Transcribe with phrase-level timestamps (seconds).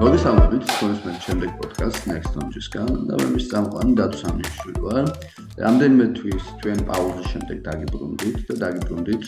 [0.00, 5.08] მოგესალმებით, თქვენს მე შემდეგ პოდკასტ Next Stage-ისგან და მე მის წამყვანი დათო სამიშვილი ვარ.
[5.60, 9.24] რამდენიმე თვის ჩვენ პაუზის შემდეგ დაგიბრუნდით და დაგიბრუნდით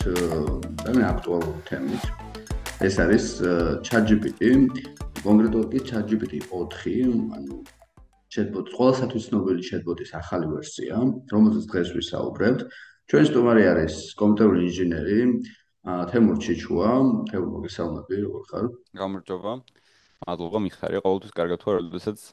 [0.81, 2.05] ძალიან აქტუალური თემით.
[2.89, 3.27] ეს არის
[3.85, 4.41] ChatGPT,
[5.21, 7.55] კონკრეტულად კი ChatGPT 4, ანუ
[8.33, 10.97] chatbot, ყოველსათვის ცნობილი chatbot-ის ახალი ვერსია,
[11.29, 12.61] რომელზეც დღეს ვისაუბრებთ.
[13.13, 15.21] ჩვენი სტუმარი არის კომპიუტერული ინჟინერი
[15.85, 16.91] თემურ ჩიჩუა.
[17.29, 18.65] თემურ მოგესალმები, როგორ ხარ?
[18.97, 19.53] გამარჯობა.
[20.23, 22.25] მადლობა მიხარია ყოველთვის კარგად ვარ როდესაც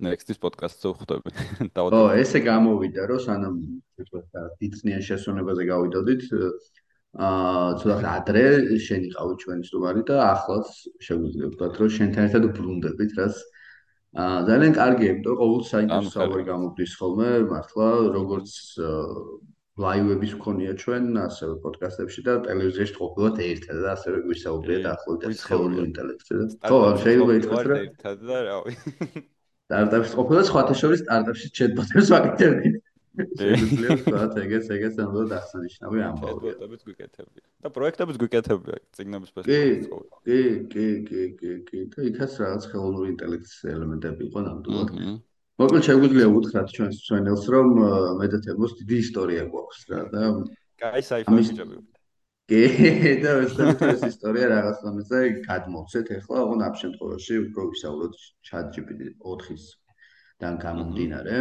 [0.00, 1.30] next-ის პოდკასტზე ვხვდები
[1.96, 3.56] ო ესე გამოვიდა რომ სანამ
[4.00, 6.24] თქვა დიწნიან შესვენებაზე გავიდოდით
[7.20, 8.44] აა ცოტა ადრე
[8.86, 10.68] შენ იყავი ჩვენი სტუმარი და ახლაც
[11.06, 13.40] შეგვიძლია ვთქვა რომ შენთან ერთად ვბრუნდებით რაც
[14.24, 18.50] აა ძალიან კარგია იმიტომ რომ ყოველ საინტერესო საუბარი გამოგდის ხოლმე მართლა როგორც
[19.80, 26.34] ლაივების მქონია ჩვენ ასევე პოდკასტებში და ტელევიზიაში ყოფილად ერთად და ასევე გვისაუბრეთ ახლო ცხოველურ ინტელექტზე.
[26.68, 28.74] ხო, შეიძლება ითქვას რომ ერთად და რავი.
[29.70, 32.70] სტარტაპში ყოფილად სხვათა შორის სტარტაპში ჩეტბოტებს ვაკეთებდი.
[33.20, 36.52] შეიძლება ვთქვათ, ეგეც ეგეც ამბობ დასანიშნავი ამბავია.
[36.54, 37.40] ჩეტბოტებს გვიკეთებდი.
[37.64, 40.20] და პროექტებს გვიკეთებდი ციგნების ფესტივალზე.
[40.26, 40.40] კი,
[40.72, 41.78] კი, კი, კი, კი.
[41.94, 44.94] და იქაც რაღაც ხელოვნური ინტელექტის ელემენტები იყო ნამდვილად.
[44.94, 45.16] აჰა.
[45.60, 47.68] მოკლედ შეგვიძლია უთხრათ ჩვენს ჩვენელს რომ
[48.20, 50.22] მედიტებოს დიდი ისტორია გვაქვს რა და
[50.80, 51.80] კაი საიფონი ჯობი
[52.50, 52.60] კი
[53.22, 58.16] და ეს ისტორია რაღაც ამაზე გადმოვცეთ ახლა ოღონ ამ შემთხვევაში უფრო ვისაუბროთ
[58.48, 59.66] chat GPT 4-ის
[60.42, 61.36] დან გამომდინარე.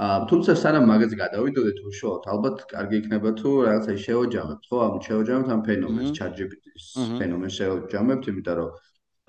[0.00, 4.76] ა თუმცა სანამ მაგაზე გადავიდოდეთ უშუალოდ ალბათ კარგი იქნება თუ რაღაცა შევაჯამებთ ხო?
[4.86, 6.86] ამ შევაჯამებთ ამ ფენომენს chat GPT-ის
[7.18, 8.70] ფენომენს შევაჯამებთ იმიტომ რომ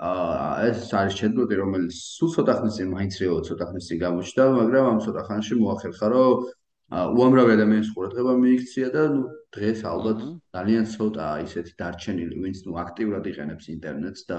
[0.02, 4.86] ეს არის ჩატბოტი რომელიც სულ ცოტა ხნის წინ მაინც რეალურად ცოტა ხნის წინ გამოჩნდა მაგრამ
[4.92, 6.50] ამ ცოტა ხანში მოახერხა რომ
[6.92, 9.22] უამრავი ადამიანის ყურადღება მიიქცია და ნუ
[9.54, 10.20] დღეს ალბათ
[10.58, 14.38] ძალიან ცოტა ისეთი დარჩენილი ვინც ნუ აქტიურად იყენებს ინტერნეტს და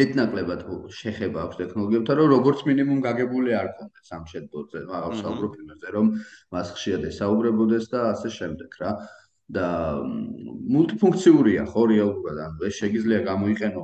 [0.00, 0.60] მეტნაკლებად
[0.96, 6.06] შეხება აქვს ტექნოლოგიებთან რომ როგორც მინიმუმ გაგებული არ კონდეს ამ ჩატბოტზე მაგალ საუბრობ იმაზე რომ
[6.56, 8.92] მას ხშირად ესაუბრებოდეს და ასე შემდეგ რა.
[9.52, 9.66] და
[10.72, 12.36] მულტიფუნქციურია ხო რეალურად.
[12.46, 13.82] ანუ ეს შეიძლება გამოიყენო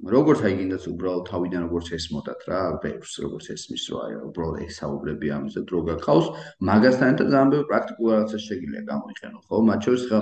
[0.00, 5.60] როგორც აი გინდათ უბრალოდ თავიდან როგორც ესმოდათ რა ბევრს როგორც ესმის რა უბრალოდ ესაუბრები ამაზე
[5.68, 6.26] დრო გახავს
[6.68, 9.56] მაგასთან ერთად ძალიან ბევრი პრაქტიკული რაღაცა შეგიძლია გამოიყენო ხო?
[9.68, 10.20] მათ შორის ხა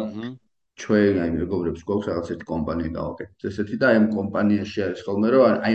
[0.82, 3.46] ჩვენ აი მეგობრებს გვაქვს რაღაც ერთი კომპანია გავაკეთეთ.
[3.50, 5.74] ესეთი და აი ამ კომპანიაში არის ხოლმე რომ აი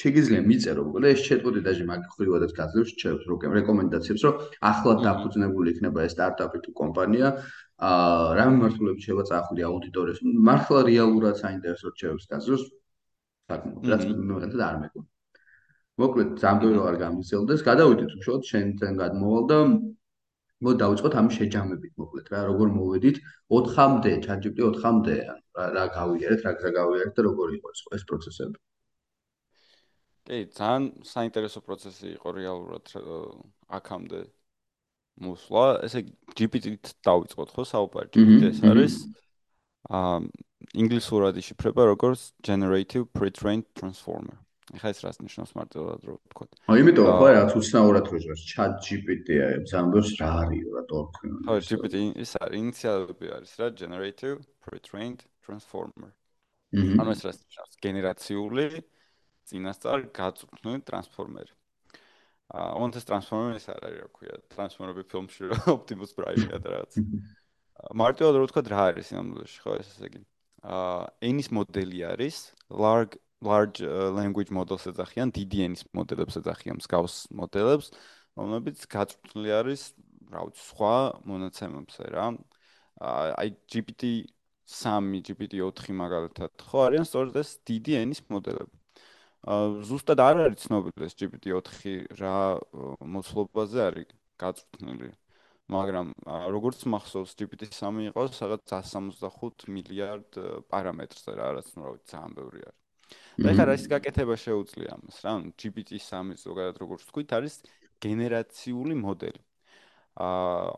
[0.00, 3.24] შეგიძლია მიწერო უკვე ეს ჩეტბოტი დაჟე მაგ ხრივადაც გაძლევს ჩემს
[3.58, 4.34] რეკომენდაციებს რომ
[4.70, 7.28] ახლად დაფუძნებული იქნება ეს სტარტაპი თუ კომპანია.
[7.84, 10.18] აა რა მიმართულებით შეიძლება წახვიდე აუდიტორიას?
[10.48, 12.64] მართლა რეალურად საინტერესო რჩევებს გაძლევს
[13.50, 15.08] საკმაოდ რაც მომენტად არ მეკონა.
[16.02, 19.58] მოკლედ ზამბერო არ გამიცელდეს, გადავიდეთ უშუალოდ შენთან გადმოვალ და
[20.64, 23.16] მოდ დავიწყოთ ამ შეჯამებით მოკლედ რა, როგორ მოვედით
[23.52, 25.16] 4-მდე, ChatGPT 4-მდე,
[25.76, 28.56] რა გავიარეთ, რა გზა გავიარეთ და როგორ იყო ეს პროცესები.
[30.24, 32.86] კი, ძალიან საინტერესო პროცესი იყო რეალურად
[33.78, 34.20] აქამდე
[35.26, 35.66] მოსვლა.
[35.86, 36.00] ესე
[36.32, 38.08] GPT-ით დავიწყოთ ხო საუბარი?
[38.16, 39.23] GPT ეს არის აა
[39.90, 44.40] ინგლისურად იშიფრება როგორც generative pre-trained transformer.
[44.72, 46.44] ეხლა ეს რას ნიშნავს მარტივად რო ვთქვა?
[46.72, 51.00] აი, იმიტომ ხო რა უცნაურად რო ჟღერს chat GPT-ა, ზამბოს რა არის რა თქო.
[51.44, 56.10] ხო, GPT ის არის ინიციალები არის რა generative pre-trained transformer.
[56.72, 57.74] ანუ ეს რას ნიშნავს?
[57.84, 58.64] გენერაციული
[59.52, 61.52] წინასწარ გაწვრთნილი ტრანსფორმერი.
[62.56, 66.92] აა, ოღონდ ეს ტრანსფორმერი ის არის რა ქვია, ტრანსფორმერი ფილმში რა Optimus Prime-ია და რაღაც.
[67.74, 70.20] მარტივად რო ვთქვა რა არის სინამდვილეში, ხო, ეს ესე იგი.
[70.64, 72.36] აა ენის მოდელი არის
[72.82, 73.80] large large
[74.18, 77.90] language models ეძახიან DDN-ის მოდელებს ეძახიან მსგავს მოდელებს
[78.40, 79.82] რომლებიც გაწვრთნილი არის
[80.32, 80.94] რა ვიცი სხვა
[81.30, 82.26] მონაცემებზე რა.
[83.04, 84.12] აი GPT
[84.70, 88.74] 3 GPT 4 მაგალითად ხო არიან სწორედ ეს DDN-ის მოდელები.
[89.44, 92.38] აა ზუსტად არ არის ცნობილი ეს GPT 4 რა
[93.16, 95.12] მოცულობაზე არის გაწვრთნილი
[95.72, 96.12] მაგრამ
[96.52, 100.38] როგორც მახსოვს GPT-3 იყო სადაც 165 მილიარდ
[100.68, 102.80] პარამეტრზე რა რაც ნუ რა ვიცი ძალიან ბევრი არის.
[103.40, 107.54] და ეხლა რა ის გაკეთება შეუძლია ამას რა GPT-3 ზოგადად როგორც თქვით არის
[108.04, 109.40] გენერაციული მოდელი.
[110.20, 110.74] აა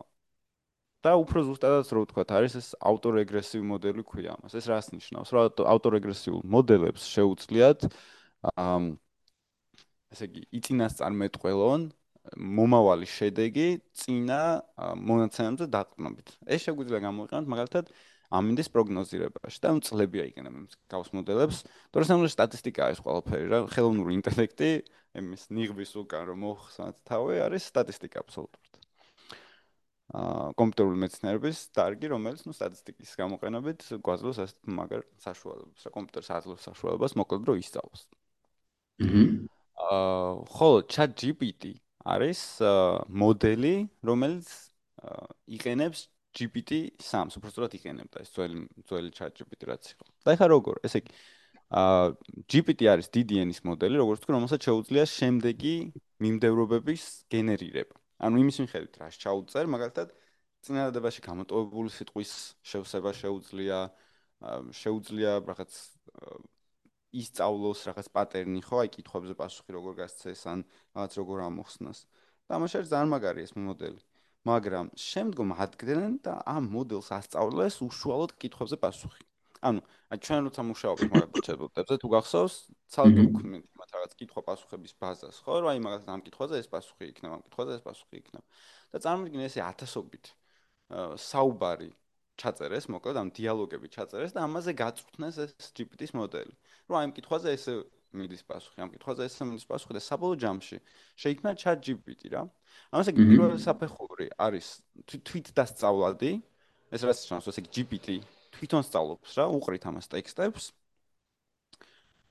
[1.03, 4.55] და უფრო ზუსტადაც რო ვთქვა არის ეს ავტორეგრესივი მოდელი ქვია ამას.
[4.55, 5.29] ეს რას ნიშნავს?
[5.35, 7.81] რომ ავტორეგრესიულ მოდელებს შეუძლიათ
[8.55, 8.79] აა
[10.15, 11.83] ესე იგი იწინასწარმეტყველონ
[12.35, 14.41] მომავალი შედეგი წინა
[14.99, 16.29] მონაცემებზე დაყრდნობით.
[16.47, 17.93] ეს შეგვიძლია გამოიყენოთ მაგალითად
[18.35, 21.59] ამინდის პროგნოზირებაში და წლებია იქნება გავს მოდელებს.
[21.95, 24.71] თორე სამული სტატისტიკაა ეს ყველაფერი რა, ხელოვნური ინტელექტი,
[25.15, 28.73] იმის ნიღბის უკან რომ მოხსნათ თავი არის სტატისტიკა აბსოლუტურად.
[30.17, 36.67] აა კომპიუტერული მეცნიერების დარგი, რომელიც ნუ სტატისტიკის გამოყენებით გვაძლევს ასეთ მაგარ საშუალებას, რა კომპიუტერს აძლევს
[36.67, 38.03] საშუალებას მოკლედ რო ისწავლოს.
[39.03, 39.23] აჰა.
[39.77, 42.41] აა ხოლო ChatGPT არის
[43.11, 43.75] მოდელი,
[44.07, 44.51] რომელიც
[45.59, 46.07] იყენებს
[46.37, 48.59] GPT-3-ს, უბრალოდ იყენებდა ეს ძველი
[48.89, 50.05] ძველი ChatGPT რაც იყო.
[50.27, 50.81] და ეხლა როგორ?
[50.85, 51.13] ესე იგი
[51.67, 52.15] აა
[52.47, 55.75] GPT არის ენის მოდელი, როგორც თქვი, რომელსაც შეუძლია შემდეგი
[56.23, 57.97] მიმდევრობების გენერირება.
[58.23, 60.09] ანუ იმის მიხედვით რა შეაუწერ, მაგალითად,
[60.63, 62.33] წინადადებაში გამოტოვებული სიტყვის
[62.63, 63.79] შევსება შეუძლია,
[64.79, 65.73] შეუძლია რაღაც
[67.23, 70.65] ისწავლოს რაღაც პატერნი, ხო, აი კითხვებზე პასუხი როგორ გასცეს, ან
[70.97, 71.99] რაღაც როგორ ამოხსნას.
[72.51, 74.03] თამაშებს ძალიან მაგარი ეს მოდელი.
[74.47, 79.25] მაგრამ შემდგომ ადგენენ და ამ მოდელს ასწავლეს უშუალოდ კითხვებზე პასუხი.
[79.67, 79.81] ანუ
[80.23, 82.55] ჩვენ როცა მუშაობთ მაგალითად ჩატბოტებზე თუ გახსოვს
[82.93, 87.05] ცალკე ვქმნით მათ რაღაც კითხვა პასუხების ბაზას ხო რომ აი მაგალითად ამ კითხვაზე ეს პასუხი
[87.13, 88.45] იქნება ამ კითხვაზე ეს პასუხი იქნება
[88.93, 90.25] და წარმოგიდგენ ესე ათასობით
[91.27, 91.91] საუბარი
[92.41, 96.55] ჩაწერეს მოკლედ ამ დიალოგები ჩაწერეს და ამაზე გაწვრთნეს ეს GPT-ის მოდელი.
[96.89, 97.75] რომ აი ამ კითხვაზე ესე
[98.17, 100.79] მიდის პასუხი ამ კითხვაზე ესე მიდის პასუხი და საბოლოო ჯამში
[101.23, 102.43] შეიქმნა chat GPT რა.
[102.93, 104.67] ამას ეგ პირველი საფეხური არის
[105.09, 106.33] თვით დასწავლადი.
[106.95, 108.21] ეს რაც ჩანს ესე GPT
[108.57, 110.73] თვითონ სწავლობს რა, უყრით ამას ტექსტებს.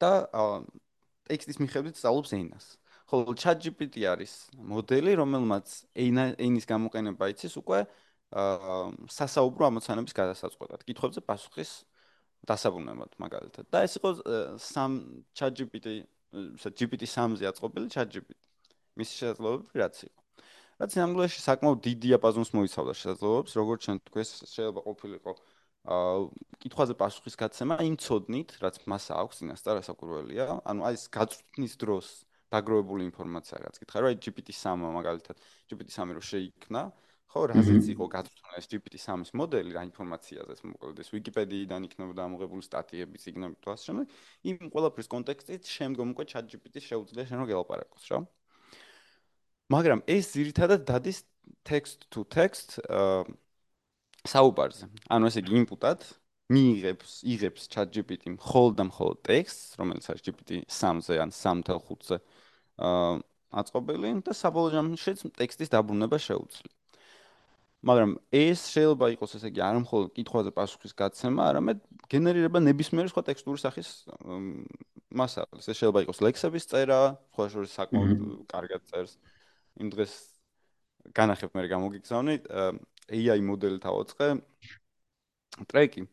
[0.02, 0.12] და
[1.30, 2.66] ტექსტის მიხედვით სწავლობს ენას.
[3.10, 7.86] ხოლო ChatGPT არის მოდელი, რომელმაც ენის გამოყენება იცის უკვე
[8.34, 11.72] სასაუბრო ამოცანების გადასაწყვეტად, კითხვებზე პასუხის
[12.46, 13.66] დასაბრუნებლად მაგალითად.
[13.72, 14.10] და ეს იყო
[14.60, 18.40] სამ ChatGPT, GPT-3-ზე აწყობილი ChatGPT.
[18.96, 20.22] მის შესაძლებლობები რაც იყო.
[20.76, 25.32] რაც სინამდვილეში საკმაოდ დიდ დიაპაზონს მოიცავდა შესაძლებლობებს, როგორც ჩვენ თქვენ შეიძლება ყოფილიყო
[25.86, 26.20] აა
[26.66, 32.08] კითხვაზე პასუხის გაცემა იმ ცოდნით, რაც მას აქვს წინასწარ ასაკურველია, ანუ აი ეს გაწვრთნის დროს
[32.52, 35.38] დაგროვებული ინფორმაცია, რაც კითხა, რომ აი GPT-3 მაგალითად,
[35.70, 36.82] GPT-3 რო შეიქმნა,
[37.32, 43.22] ხო, რაზეც იყო გაწვრთნა ეს GPT-3-ის მოდელი რა ინფორმაციაზე, მოკლედ ეს Wikipedia-დან იქნებოდა ამოღებული სტატიები,
[43.24, 44.16] ციგნები თუ ასე შემდეგ,
[44.52, 48.20] იმ ყველაფრის კონტექსტით შემდგომ უკვე ChatGPT-ს შეუძლია შენ რო გელაპარაკოს, რა.
[49.76, 51.20] მაგრამ ეს ძირითადად დადის
[51.66, 52.80] text to text
[54.26, 54.90] საუბარზე.
[55.10, 56.00] ანუ ესე იგი ინპუტად
[56.56, 62.18] მიიღებს, იღებს ChatGPT მხოლოდ და მხოლოდ ტექსტს, რომელიც არის GPT-3-ზე ან 3.5-ზე
[62.86, 63.14] აა
[63.56, 66.74] აწყობილი და საბოლოო ჯამში ტექსტის დაბრუნება შეუძლია.
[67.86, 71.78] მაგრამ ეს შეიძლება იყოს ესე იგი არ მხოლოდ კითხვაზე პასუხის გაცემა, არამედ
[72.10, 73.90] გენერირება ნებისმიერი სხვა ტექსტური სახის
[75.14, 75.70] მასალას.
[75.70, 77.02] ეს შეიძლება იყოს ლექსების წერა,
[77.38, 79.14] სხვა შორის საკმაოდ კარგად წერს.
[79.78, 80.14] იმ დღეს
[81.14, 82.36] განახებ მე გამოგიგზავნი
[83.14, 84.30] AI მოდელი დავაწყე
[85.70, 86.04] ტრეკი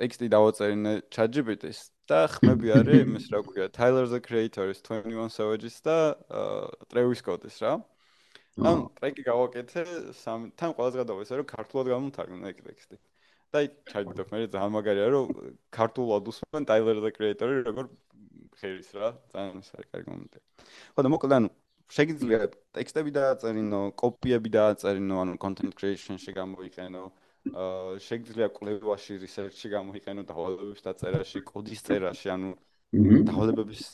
[0.00, 5.96] ტექსტი დავაწერინე ChatGPT-ს და ხმები არის იმის რა ქვია Tyler the Creator-ის 21 Savage-ის და
[6.92, 7.80] Travis Scott-ის რა
[8.68, 9.82] ან ტრეკი გავაკეთე
[10.20, 12.96] სამ თან ყველაზე გადავესე რომ ქართულად გამომთარგმნე ეგ ტექსტი.
[13.50, 13.58] და
[13.90, 15.26] ჩაიდო მე ძალიან მაგარია რომ
[15.74, 17.86] ქართულად უსმენ Tyler the Creator-ი როგორ
[18.60, 20.38] ხერის რა ძალიან ის არის კარგი მომენტი.
[20.94, 21.48] ხო და მოკლედ ანუ
[21.90, 22.40] შეგიძლია
[22.76, 27.02] ტექსტები დააწერინო, კოპიები დააწერინო, ანუ content creation-ში გამოიყენო.
[27.50, 32.50] აა შეგიძლია კვლევაში, research-ში გამოიყენო, დავალებების დაწერაში, კოდის წერაში, ანუ
[33.26, 33.86] დავალებების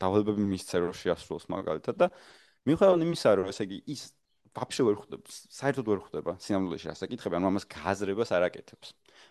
[0.00, 2.08] დავალებები მისწეროში ასრულოს მაგალითად და
[2.70, 4.02] მიუხედავად იმისა, რომ ესე იგი ის
[4.50, 8.88] ვაფშე ვერ ხვდება, საერთოდ ვერ ხვდება სინამდვილეში ასაკითხები, ანუ ამას გააზრებას არ აკეთებს.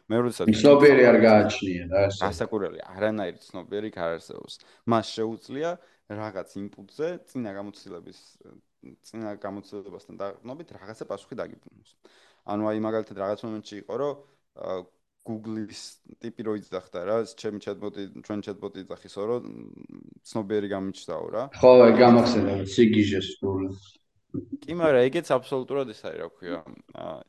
[0.10, 2.22] მე როდესაც ცნობიერი არ გააჩნია რა ესე.
[2.30, 4.54] ასაკურელი არანაირი ცნობიერი არ არსებობს.
[4.88, 5.70] მას შეუძლია
[6.10, 8.20] რაღაც ინპუტზე წინა გამოცდილების
[8.80, 11.90] წინა გამოცდილებასთან დაყრდნობით რაღაცა პასუხი დაგიბრუნოს.
[12.48, 14.14] ანუ აი მაგალითად რაღაც მომენტში იყო რომ
[15.28, 15.82] Google-ის
[16.24, 19.44] ტიპი რო იძახდა რა, ჩემი ჩატბოტი, ჩვენ ჩატბოტი იძახისო რომ
[20.26, 21.44] ცნობიერი გამიჩნდაო რა.
[21.60, 23.70] ხო, აი გამახსენდა სიგიჟეს გული.
[24.30, 26.60] კი, მაგრამ ეგეც აბსოლუტურად ეს არის, რა ქვია.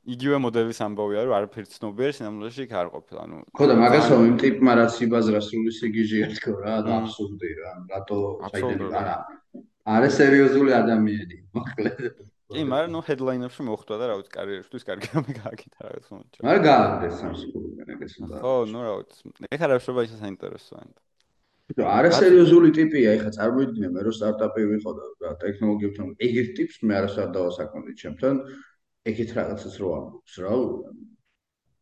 [0.04, 3.20] იგივე მოდელის ამბავია, რომ არაფერი ცნობიერი სინამდვილეში იქ არ ყოფილა.
[3.24, 7.72] ანუ ხო და მაგასო იმ ტიპმა რაც იბაზრა სრული სიგიჟია თქო რა, და აბსურდი რა.
[7.88, 8.18] რატო
[8.52, 9.16] საიდან არა?
[9.80, 12.29] არა სერიოზული ადამიანი, მოკლედ.
[12.50, 16.36] კი, მაგრამ ნუ ჰედლაინებში მოხვდა და რა ვიცი, კარიერისთვის კარგი რამე გააკეთა რა თქმა უნდა.
[16.46, 18.34] მაგრამ გააგდეს სამსკულიდან ეგეც უნდა.
[18.42, 19.22] ხო, ნუ რა ვიცი.
[19.54, 20.82] ეხლა რა შეიძლება ისე საინტერესოა.
[20.90, 24.90] ნუ არასერიოზული ტიპია, ეხა წარმოიდგინე მე რომ სტარტაპი ვიყო
[25.22, 28.34] და ტექნოლოგიებთან ეგეთ ტიპს მე არასდროს არ დავასაკმოდი ჩემთან
[29.10, 30.54] ეგეთ რაღაცას რო ამბობს რა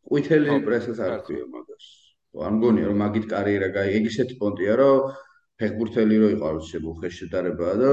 [0.09, 1.87] ყვითელი პრესას არ ქვია მაგას
[2.45, 5.01] არ მგონია რომ მაგით კარიერა გაი ეგ ისეთი პონტია რომ
[5.59, 7.91] ფეხბურთელი რო იყო არ ვიცი უხე შედარებაა და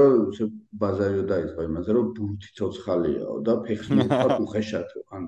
[0.82, 5.24] ბაზარიო დაიწყო იმაზე რომ ბურთი ცოცხალიაო და ფეხი მოხარ უხეშათო ან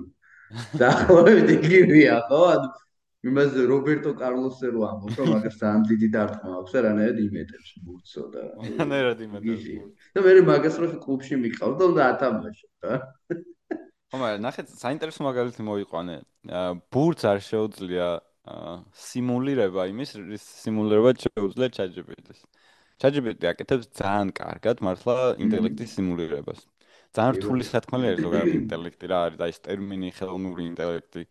[0.81, 2.69] დაახლოებით იგივეა ხო ანუ
[3.29, 8.23] იმას რობერტო კარლოსზე რო ამბობ, რომ მაგას ძალიან დიდი დარტყმა აქვს და რანაირად იმეტებს ბურთსო
[8.31, 8.41] და
[8.79, 9.65] რანაირად იმეტებს.
[10.15, 12.95] და მე მაგას რო კლუბში მიყავდა და ათამაშო რა.
[14.09, 16.15] ხო მაგრამ ნახეთ საინტერესო მაგალითი მოიყვანე
[16.95, 18.07] ბურთს არ შეუძლია
[19.09, 20.15] სიმულირება იმის
[20.45, 22.39] სიმულირება შეუძლია ChatGPT-ს
[22.99, 26.59] ChatGPT აკეთებს ძალიან კარგად მართლა ინტელექტის სიმულირებას.
[27.15, 31.23] ძალიან რთული სათქმელი არის ზოგადად ინტელექტი რა არის და ეს ტერმინი ხელოვნური ინტელექტი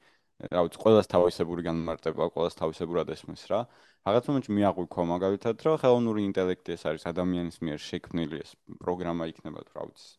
[0.54, 3.60] რა ვიცი ყველას თავისებური განმარტება ყველას თავისებურად ესმის რა.
[4.08, 8.50] რაღაც მომენტში მიაღვიქვა მაგალითად რომ ხელოვნური ინტელექტი ეს არის ადამიანის მიერ შექმნილი ეს
[8.82, 10.12] პროგრამა იქნება რა ვიცი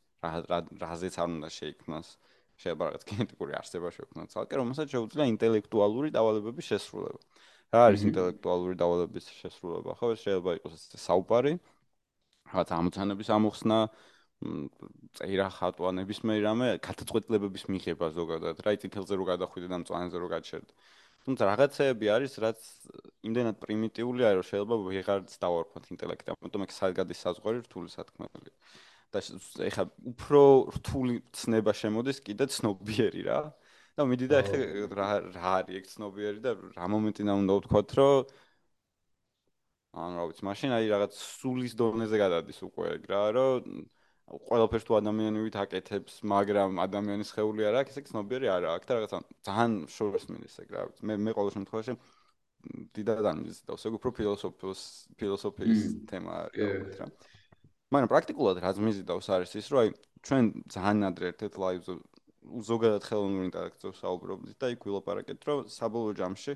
[0.51, 2.07] რა რაზეც არ უნდა შეიქმნას
[2.63, 7.19] შეიძლება რაღაც გენეტიკური არსება შექმნას ცალკე რომელსაც შეუძლია ინტელექტუალური დავალებების შესრულება.
[7.73, 9.91] რა არის ინტელექტუალური დავალებების შესრულება?
[9.99, 11.53] ხო შეიძლება იყოს ეს საუბარი
[12.49, 13.77] რაღაც ამოცანების ამოხსნა
[15.19, 20.29] წერა ხატვა ნებისმიერ რამე გადაწყვეტილებების მიღება ზოგადად რა იცი თელზე რო გადახვიდე და მწვანეზე რო
[20.33, 20.73] გაჩერდე
[21.27, 22.59] თუმცა რაღაცეები არის რაც
[23.27, 28.55] იმდენად პრიმიტიულია რომ შეიძლება ვეღარც დავარქვათ ინტელექტი ამიტომ ეს საგადის საზღვარი რთული სათქმელია
[29.13, 29.21] და
[29.69, 30.41] ეხა უფრო
[30.77, 33.41] რთული ცნება შემოდის კიდე ცნობიერი რა.
[33.99, 34.57] და მიდი და ეხა
[34.95, 38.29] რა რა არის ეგ ცნობიერი და რა მომენტიდან უნდა ვთქვათ რომ
[39.99, 43.81] ანუ რა ვიცი მაშინ აი რაღაც სულის დონეზე გადადის უკვე ეგ რა რომ
[44.29, 49.19] ყველაფერს თუ ადამიანივით აკეთებს მაგრამ ადამიანის ხეული არ აქვს ეგ ცნობიერი არა აქვს და რაღაცა
[49.49, 51.97] ძალიან შორს მინდის ეგ რა ვიცი მე მე ყოველ შემთხვევაში
[52.95, 54.83] დიდად ამიზ და უკვე უფრო ფილოსოფიის
[55.19, 57.07] ფილოსოფიის თემა არის რა
[57.89, 59.89] მაგრამ პრაქტიკულად რაც მიზიდავს არის ის, რომ აი
[60.25, 61.93] ჩვენ ძალიან ადრე ერთ-ერთ ლაივზე
[62.69, 66.53] ზოგადად ხელოვნური ინტელექტზე საუბრობდით და იქ ვილაპარაკეთ, რომ საბოლოო ჯამში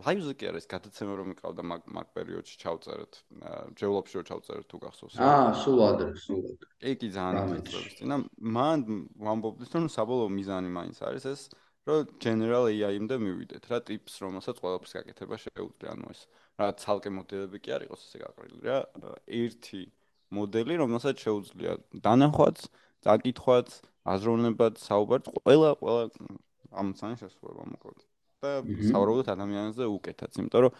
[0.00, 3.12] ლაივზე კი არის გადაცემა რომ მიყავდა მაგ მაგ პერიოდში ჩავწერეთ.
[3.76, 5.14] ჯევლოპში რომ ჩავწერეთ თუ გახსოვს.
[5.20, 6.68] აა, სულ ადრე, სულ ადრე.
[6.92, 8.14] ეკი ძალიან წლების წინ.
[8.40, 8.78] მან
[9.26, 11.42] ვამბობდით, რომ საბოლოო მიზანი მაინც არის ეს,
[11.84, 16.20] რომ general AI-მდე მივიდეთ რა ტიპს, რომელსაც ყველაფერს გაკეთება შეუძლია, ანუ ეს
[16.60, 18.78] რა ცალკე მოდელები კი არ იყოს ესე გაყრილი რა.
[19.26, 19.80] ერთი
[20.36, 21.72] მოდელი, რომელსაც შეუძლია
[22.06, 22.58] დანახვაც,
[23.06, 23.68] წაკითხვაც,
[24.14, 26.04] აზროვნებაც, საუბარს, ყველა ყველა
[26.82, 28.00] ამცანი შესრულება მოკლედ.
[28.40, 28.50] და
[28.88, 30.76] საუბრობთ ადამიანზე უკეთაც, იმიტომ რომ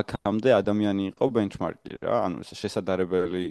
[0.00, 3.44] აქამდე ადამიანი იყო ბენჩმარკი რა, ანუ ეს შესაძლებელი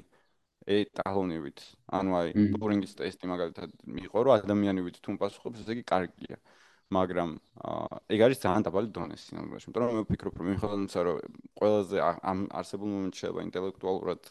[0.75, 1.59] ეტალონივით.
[1.99, 6.37] ანუ აი ტურინგის ტესტი მაგალითად მიიღო, რომ ადამიანივით თუ პასუხობს, ესე იგი კარგია.
[6.89, 7.29] მაგრამ
[8.15, 11.17] ეგ არის ძალიან დაბალი დონე სინამდვილეში, იმიტომ რომ მე ვფიქრობ, რომ მიხედავთ, რომ
[11.59, 11.97] ყველაზე
[12.31, 14.21] ამ არსებულ მომენტში შეიძლება ინტელექტუალურად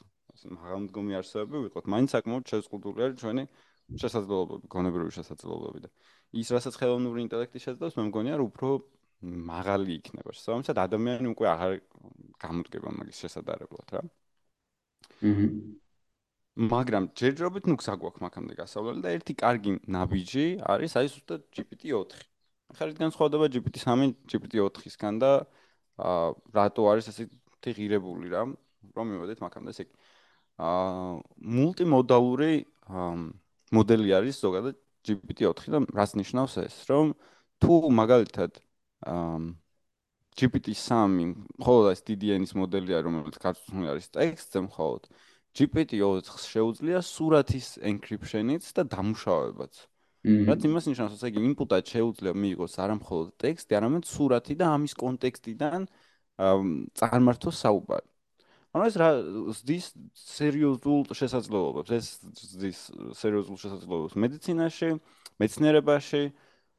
[0.47, 3.45] მაღალმდგომი არსებები ვიყოთ, მაინც საკმაოდ შეზღუდული არის ჩვენი
[4.03, 5.91] შესაძლებლობები, გონებრივი შესაძლებლობები და
[6.39, 8.69] ის რასაც ხელოვნური ინტელექტი შეძლებს, მე მგონია რომ უფრო
[9.49, 10.31] მაღალი იქნება.
[10.37, 11.73] შესაბამისად ადამიანი უკვე აღარ
[12.45, 14.03] გამოდგება მაგის შესაძლებლად რა.
[14.03, 15.47] აჰა.
[16.59, 22.19] მაგრამ ჯერჯერობით ნუ გვაქვს მაგამდე გასავლელი და ერთი კარგი ნაბიჯი არის აი ზუსტად GPT-4.
[22.75, 25.31] ახლა რადგან სხვადობა GPT-3, GPT-4-ისგან და
[26.03, 28.43] აა რატო არის ესეთი ღირებული რა?
[28.99, 29.95] რომ მივედეთ მაგამდე ესე იგი
[30.59, 31.23] აა
[31.59, 32.53] მულტიმოდალური
[33.79, 36.77] მოდელი არის ზოგადად GPT-4 და რას ნიშნავს ეს?
[36.91, 37.15] რომ
[37.63, 38.59] თუ მაგალითად
[39.07, 39.39] აა
[40.39, 45.03] GPT-3 მხოლოდ ეს DDN-ის მოდელია, რომელიც გაწვდომი არის ტექსტზე მხოლოდ
[45.59, 49.75] GPT-4 შეუძლია სურათის encryption-იც და დამუშავებაც.
[50.47, 54.95] რაც იმას ნიშნავს, რომ იგი input-ად შეუძლია მიიღოს არა მხოლოდ ტექსტი, არამედ სურათი და ამის
[54.99, 55.87] კონტექსტიდან
[56.99, 58.09] წარმართოს საუბარი.
[58.77, 59.09] ანუ ეს რა
[59.59, 59.87] ზდის
[60.39, 62.07] სერიოზულ შესაძლებლობებს ეს
[62.53, 62.81] ზდის
[63.21, 64.91] სერიოზულ შესაძლებლობებს მედიცინაში
[65.43, 66.23] მეცნიერებაში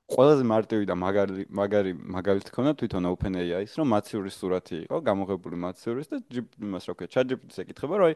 [0.10, 6.08] ყველაზე მარტივი და მაგარი მაგარი მაგალითი ქონა თვითონ OpenAI-ის რომ მაციური სურათი იყო გამოღებული მაცივრის
[6.13, 6.22] და
[6.65, 8.15] იმას რა ქვია ChatGPT-ს ეკითხება რომ აი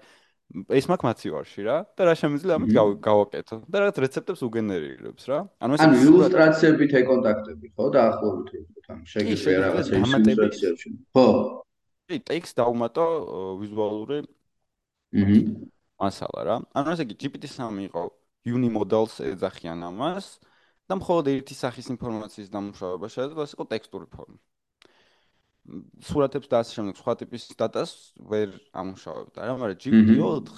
[0.78, 5.40] ეს მაგ მაცივარში რა და რა შემიძლია ამით გავაკეთო და რაღაც რეცეპტებს უგენერირებს რა.
[5.66, 10.90] ანუ ეს ილუსტრაციებით ეკონტაქტები ხო დაახლოებით ანუ შეგიძლია რაღაცა ილუსტრაციებში.
[11.16, 11.28] ხო
[12.14, 13.06] კი, ტექსტ დაუმატო
[13.62, 14.24] ვიზუალური
[15.14, 15.40] აჰა
[16.04, 16.56] მასალა რა.
[16.78, 18.02] ანუ ესე იგი GPT-3 იყო
[18.54, 20.28] unimodal-ს ეძახიან ამას
[20.90, 24.40] და მხოლოდ ერთი სახის ინფორმაციის დამუშავება შეიძლება იყოს ტექსტური ფორმა.
[26.04, 30.50] სურათებს და ასე შემდეგ სხვა ტიპის დატას ვერ ამუშავებდა რა, მაგრამ GPT-4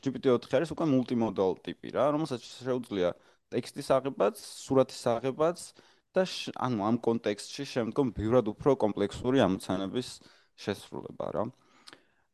[0.00, 3.12] GPT-4 არის უკვე multimodal ტიპი რა, რომელსაც შეუძლია
[3.52, 5.58] ტექსტის აღებაც, სურათის აღებაც
[6.16, 6.24] და
[6.64, 10.08] ანუ ამ კონტექსტში შემდგომ ბევრად უფრო კომპლექსური ამოცანების
[10.56, 11.44] შესრულება რა.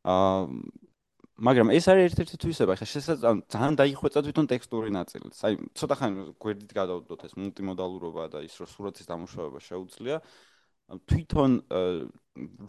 [0.03, 0.47] აა
[1.33, 5.35] მაგრამ ეს არის ერთ-ერთი თვისება, ხა შესაძლოა ძალიან დაიხვეწა თვითონ ტექსტური ნაწილიც.
[5.41, 10.17] აი, ცოტა ხანი გვერდით გადავდოთ ეს მულტიმოდალურობა და ის რომ სურათის დამუშავება შეუძლია.
[11.09, 11.51] თვითონ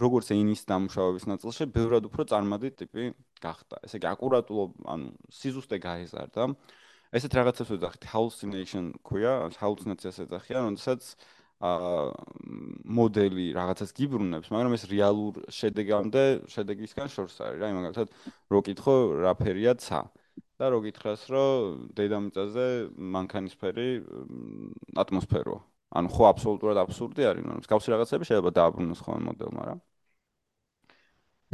[0.00, 3.12] როგორც ენის დამუშავების ნაწილში ბევრად უფრო წარმადი ტიპი
[3.44, 3.84] გახდა.
[3.84, 6.42] ესე იგი, აკურატულობა, ანუ სიზუსტე გაეზარდა.
[7.12, 11.02] ესეთ რაღაცას ვეძახით hallucination ქვია, hallucinations ეძახიან, როდესაც
[11.64, 18.08] მოდელი რაღაცას გიბრუნებს, მაგრამ ეს რეალურ შედეგამდე შედეგისგან შორს არის რა, მაგალითად,
[18.52, 18.94] რო კითხო
[19.24, 20.04] რა ფერია ცა.
[20.54, 23.88] და რო გითხრას, რომ დედამიწაზე მანქანისფერი
[25.02, 25.60] ატმოსფეროა.
[25.98, 29.74] ანუ ხო აბსოლუტურად აბსურდი არის, მაგრამ მსგავსი რაღაცები შეიძლება დააბრუნოს ხოლმე მოდელმა რა.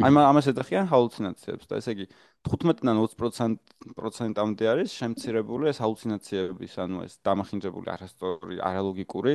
[0.01, 2.07] აი ამას ეძახიან ჰალუცინაციებს და ესე იგი
[2.49, 9.35] 15-დან 20% პროცენტამდე არის შემცირებული ეს ჰალუცინაციების, ანუ ეს დამახინჯებული არასწორი, არალოგიკური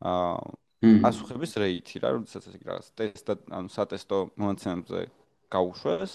[0.00, 0.40] აა
[0.80, 5.00] ასუხების რეიტი რა, როდესაც ესე იგი რაღაც ტესტ ანუ სატესტო მონაცემებზე
[5.52, 6.12] გაუშვეს.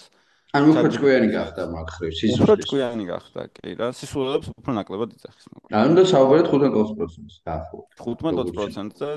[0.56, 2.42] ანუ უფრო ჭკვიანი გახდა მაგხრივ სისულელს.
[2.42, 5.70] უფრო ჭკვიანი გახდა, კი რა, სისულელებს უფრო ნაკლებად იძახის მაგრამ.
[5.76, 7.98] ანუ და საუბარეთ 15-20%-ს დაახლოებით.
[8.02, 9.10] 15-20%-ზე,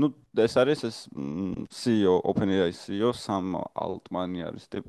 [0.00, 0.06] ну,
[0.46, 0.96] ეს არის ეს
[1.74, 4.86] CEO, OpenAI CEO სამ ალტმანი არის ტიპ,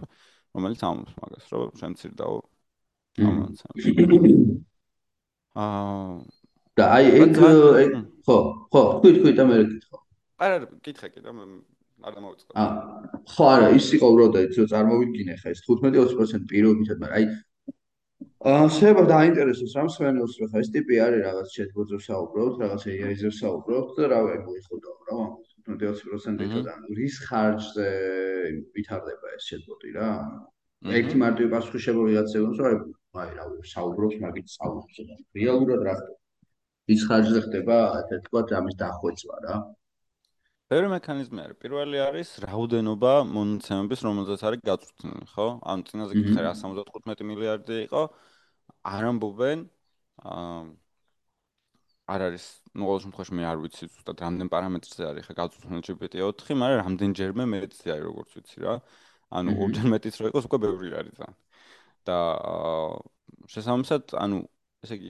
[0.56, 2.38] რომელიც ამბობს მაგას, რომ შემცირდაო
[3.25, 3.84] ამაცემს.
[5.56, 6.20] აა
[6.75, 7.32] და აი ეგ
[8.25, 8.38] ხო,
[8.74, 9.98] ხო, თქვი თქვი და მე რეკითხო.
[10.44, 11.32] არა, კითხე კიდე,
[12.05, 12.51] არ დამოვიწყო.
[12.62, 12.72] აა
[13.32, 17.25] ხო არა, ის იყო უბრალოდ რომ წარმოვიდგინე ხა ეს 15-20% პირობითად, მაგრამ აი
[18.46, 23.32] აა შეიძლება დაინტერესოს რამ სვენელს რომ ხა ეს ტიპი არის რაღაც ჩეთბოძო საუბრობთ, რაღაც AI-ზე
[23.39, 25.20] საუბრობთ და რა ვერ მოიხოდა რა
[25.65, 27.89] 15-20%-ით და რის ხარჯზე
[28.75, 30.10] ვითარდება ეს ჩეთბოტი რა?
[30.94, 32.84] ერთი მარტივი პასუხი შემოვიღე ვიღაცებს რომ
[33.24, 36.25] აი რა საუბრობს მაგით საუბრობს და რეალურად რა ხდება?
[36.94, 39.56] ის ხარჯზე ხდება ასე თქვა ამის დახვეწვა რა?
[40.70, 41.58] ბევრი მექანიზმი არის.
[41.62, 45.48] პირველი არის რაოდენობა მონაცემების, რომელზეც არის გაწვრთნილი, ხო?
[45.72, 48.04] ან წინაზე გითხარი 175 მილიარდი იყო.
[48.96, 49.60] არ ამბობენ
[50.25, 50.63] აა
[52.06, 52.46] არ არის,
[52.77, 57.46] ну, ყოველ შემთხვევაში მე არ ვიცი ზუსტად რამდენ პარამეტრზე არის ხა გაწვრთნილი GPT-4, მაგრამ რამდენჯერმე
[57.50, 58.74] მეტი არის, როგორც ვიცი რა.
[59.38, 61.36] ანუ ორჯერ მეტიც რო იყოს, უკვე ბევრი არის ძალიან.
[62.06, 62.94] და აა
[63.54, 64.38] შესაბამისად, ანუ
[64.86, 65.10] ესე იგი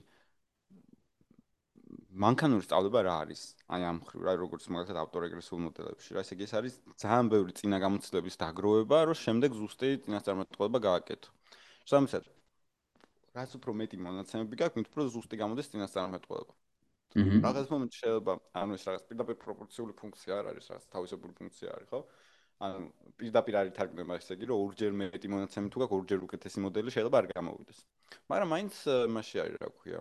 [2.15, 3.41] მანქანური სწავლება რა არის?
[3.75, 7.51] აი ამ ხრივ რა როგორც მაგალითად ავტორეგრესულ მოდელებში რა ესე იგი ეს არის ძალიან ბევრი
[7.59, 11.29] წინა გამოცდილების დაგროვება რომ შემდეგ ზუსტი წინასწარმეტყველება გააკეთო.
[11.83, 12.23] შესაბამისად
[13.35, 16.53] რაც უფრო მეტი მონაცემები გაქვს, მით უფრო ზუსტი გამოდის წინასწარმეტყველება.
[17.15, 21.87] რაღაც მომენტში შეიძლება ანუ ეს რაღაც პირდაპირ პროპორციული ფუნქცია არ არის, რაღაც თავისებური ფუნქცია არის,
[21.91, 21.99] ხო?
[22.65, 22.79] ანუ
[23.19, 27.17] პირდაპირ არის თარგმნება ესე იგი რომ ორჯერ მეტი მონაცემი თუ გაქვს, ორჯერ უკეთესი მოდელი შეიძლება
[27.19, 27.79] არ გამოვიდეს.
[28.31, 28.73] მაგრამ მაინც
[29.15, 29.99] მასში არის რა ქვია,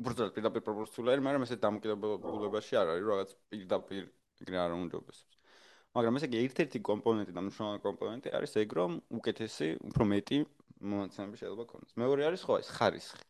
[0.00, 4.02] უბრალოდ პირდაპირ პროპორციული არის, მაგრამ ესე დამოკიდებულებაში არ არის, რაღაც პირდაპირ
[4.44, 5.36] ეგრე არ უნდობესებს.
[5.94, 10.38] მაგრამ ესე იგი ერთ-ერთი კომპონენტი და მნიშვნელოვანი კომპონენტი არის ეგ, რომ უკეთესი, უფრო მეტი
[10.82, 11.92] მონაცემები შეიძლება ქონდეს.
[12.02, 13.24] მეორე არის ხო ეს ხარისხი.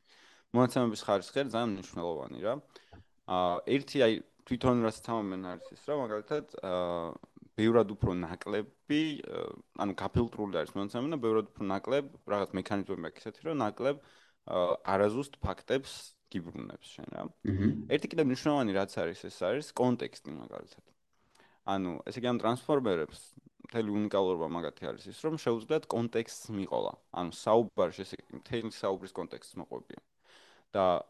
[0.54, 2.54] მონაცემების ხარისხი არის ძალიან მნიშვნელოვანი რა.
[3.34, 4.12] აა ერთი აი
[4.48, 7.12] თვითონ რაც თამამენ არის ის რა, მაგალითად აა
[7.54, 9.02] ბევრად უფრო ნაკლები,
[9.78, 13.96] ანუ გაფილტრული არის მონაცემები და ბევრად უფრო ნაკლებ რაღაც მექანიზმები აქვს ისეთი, რომ ნაკლებ
[14.94, 15.92] არაზუსტ ფაქტებს
[16.34, 17.24] გიბრუნებს შენ რა.
[17.94, 20.84] ერთი კიდევ მნიშვნელოვანი რაც არის ეს არის კონტექსტი მაგალითად.
[21.74, 23.20] ანუ ესე იგი ამ ტრანსფორმერებს
[23.64, 26.92] მთელი უნიკალურობა მაგათი არის ის რომ შეუძლიათ კონტექსტს მიყოლა.
[27.20, 30.04] ანუ საუბარში ესე იგი მთელი საუბრის კონტექსტს მოყვებიან.
[30.74, 31.06] და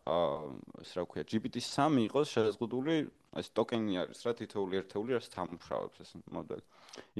[0.84, 2.96] ეს რა ქვია GPT-3 იყოს შეზღუდული
[3.40, 6.64] ეს ტოკენი არის რა თითოეული ერთეული რაც თამუშავებს ეს მოდელი.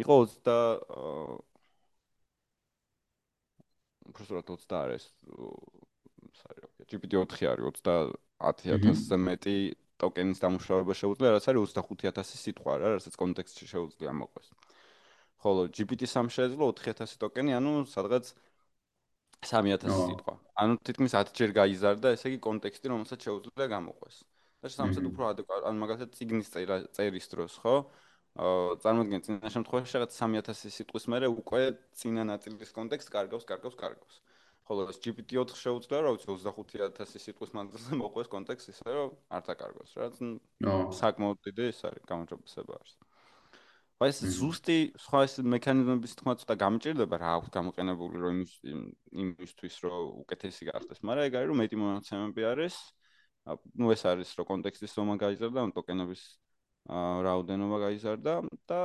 [0.05, 1.41] იყო 20 აა
[4.13, 5.05] უბრალოდ 20 არის
[6.51, 7.65] არის GPT-4
[8.45, 9.57] არის 30000-ზე მეტი
[10.03, 14.49] ტოკენის დამუშავება შეუძლია, რაც არის 25000 სიტყვა რა, რასაც კონტექსტში შეუძლია მოყვეს.
[15.45, 18.33] ხოლო GPT-3 შეიძლება 4000 ტოკენი, ანუ სადღაც
[19.45, 20.35] 3000 სიტყვა.
[20.65, 24.17] ანუ თითქმის 10 ჯერ გაიზარდა, ესე იგი კონტექსტი, რომელსაც შეუძლია გამოყვეს.
[24.65, 26.49] და შესაბამისად უფრო ადეკვატ, ანუ მაგალითად ციგნის
[26.97, 27.75] წერის დროს, ხო?
[28.35, 31.61] აა წარმოიდგინე წინა შემთხვევაში რაღაც 3000 სიტყვის მერე უკვე
[32.01, 34.17] წინა ნაწილის კონტექსტ კარგავს, კარგავს, კარგავს.
[34.69, 39.91] ხოლო ეს GPT-4 შეუძლია რა ვიცი 25000 სიტყვის მანძილზე მოყვეს კონტექსტი ისე რომ არ დაკარგოს
[40.01, 40.07] რა
[41.01, 42.95] საკმაოდ დიდი ეს არის გამოჭობესება არის.
[44.05, 48.55] აი ეს ზუსტი სხვა ეს მექანიზმების თქმა ცოტა გამჭირდება რა აქვს გამოყენებული რომ იმის
[49.25, 52.75] იმისთვის რომ უკეთესი გახდეს მაგრამ ეგ არის რომ მეტი მონაცემები არის.
[53.81, 56.23] ну ეს არის რომ კონტექსტის ზომა გაიზარდა ან ტოკენების
[57.29, 58.35] რაოდენობა გაიზარდა
[58.69, 58.81] და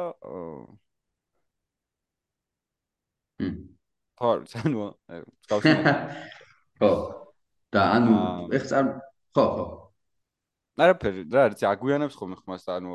[4.20, 4.32] ხო,
[4.64, 4.86] ანუ
[5.50, 5.86] გავსმენ.
[6.80, 6.92] ხო.
[7.72, 8.16] და ანუ
[8.58, 8.86] ეხ წარ
[9.36, 9.66] ხო, ხო.
[10.80, 12.92] არაფერი, რა არის, აგვიანებს ხოლმე ხმას და ანუ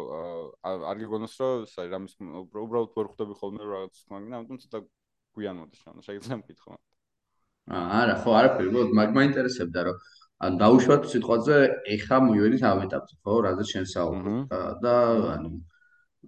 [0.65, 4.79] არ გიგონოს რომ საი რამის უბრალოდ ვერ ხვდები ხოლმე რაღაც მაგნა, ამიტომ ცოტა
[5.37, 6.77] გვიან მოდის, ანუ შეიძლება მკითხო.
[7.77, 9.97] არა, ხო, არაფერი, უბრალოდ მაგ მაინტერესებდა რომ
[10.45, 11.57] ან დაუშვათ სიტყვაზე
[11.95, 14.95] ეხა მივედით ამ ეტაპზე, ხო, რადგან შენ საუბრობ და
[15.37, 15.51] ანუ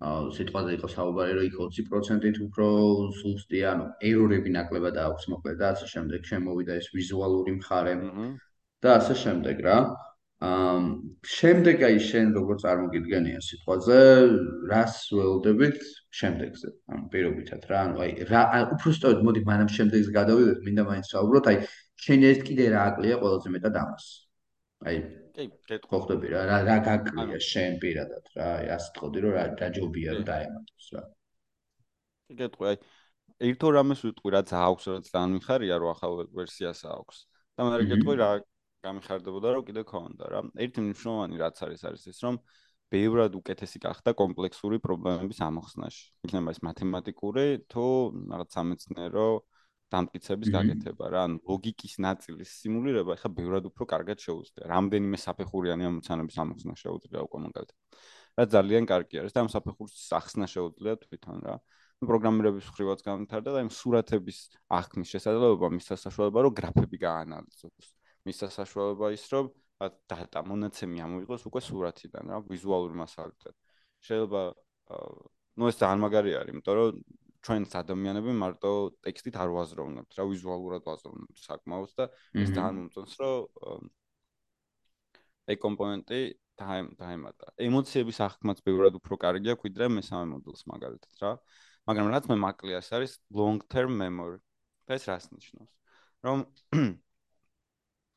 [0.02, 2.66] სიტყვაზე იყო საუბარი, რომ იქ 20%-ით უფრო
[3.20, 7.94] ზუსტი, ანუ ერორები ნაკლებად აქვს მოკლედ და ასე შემდეგ, შემოვიდა ეს ვიზუალური მხარე.
[8.84, 9.78] და ასე შემდეგ რა.
[10.36, 10.80] აა
[11.24, 14.00] შემდეგ აი შენ როგორ წარმოგიდგენია სიტყვაზე,
[14.68, 15.80] რას ველოდებით
[16.12, 16.68] შემდეგზე?
[16.92, 18.42] ანუ პირობითად რა, ანუ აი რა
[18.76, 21.56] უფრო სწორედ მოდი მანამ შემდეგზე გადავიდეთ, მინდა მაინც საუბროთ, აი
[22.04, 24.25] შენ ეს კიდე რა აკლია ყველაზე მეტად ამას
[24.84, 24.98] აი
[25.36, 25.98] კი გეტყვი.
[26.00, 30.10] ხვდები რა რა რა გაკლია შენ პირადად რა აი ასე თქოდი რომ რა რა ჯობია
[30.16, 31.02] რომ დაემატოს რა.
[32.28, 32.66] კი გეტყვი.
[32.72, 32.76] აი
[33.50, 37.16] ერთო რამეს ვიტყვი რაც აქვს რაც დამიხარია რომ ახალ ვერსიას აქვს.
[37.56, 38.30] და მე გეტყვი რა
[38.84, 40.40] გამიხარდებოდა რომ კიდე ქონდა რა.
[40.60, 42.36] ერთი მნიშვნელოვანი რაც არის არის ეს რომ
[42.92, 46.04] ბევრად უკეთესი გახდა კომპლექსური პრობლემების ამოხსნაში.
[46.28, 47.86] იქნება ეს მათემატიკური თუ
[48.30, 49.28] რაღაც სამეცნიერო
[49.96, 54.64] დამტკიცების გაკეთება რა, ანუ ლოგიკის ნაწილის სიმულირება ხა ბევრად უფრო კარგად შეუძლია.
[54.70, 57.76] რამდენიმე საფეხურიანი ამოცანების ამოხსნა შეუძლია უკვე მაგალითად.
[58.36, 61.56] რა ძალიან კარგი არის და ამ საფეხურს ახსნა შეუძლია თვითონ რა.
[62.04, 67.86] პროგრამირების ხრივაც გამთარდა და იმ სურათების აღქმის შესაძლებლობა მის საშუალება რომ გრაფები გაანალიზოს.
[68.28, 69.48] მის საშუალება ის რომ
[69.80, 73.54] დატა მონაცემი ამოიღოს უკვე სურათიდან რა ვიზუალური მასალიდან
[74.08, 74.42] შეიძლება
[75.56, 77.00] ნუ ეს ძალიან მაგარი არის იმიტომ რომ
[77.46, 78.72] ჩვენს ადამიანები მარტო
[79.06, 82.06] ტექსტით არ ვაზროვნებთ რა ვიზუალურად ვაზროვნებთ საკმაოდ და
[82.42, 83.86] ეს ძალიან მომწონს რომ
[85.46, 86.20] ე კომპონენტი
[86.56, 87.52] დაემატა.
[87.68, 91.32] ემოციების აღქმაც ბევრად უფრო კარგია ვიდრე მესამე მოდულს მაგალითად რა.
[91.86, 94.40] მაგრამ რაც მე მაკლია ეს არის long term memory.
[94.86, 95.72] და ეს რას ნიშნავს?
[96.26, 96.38] რომ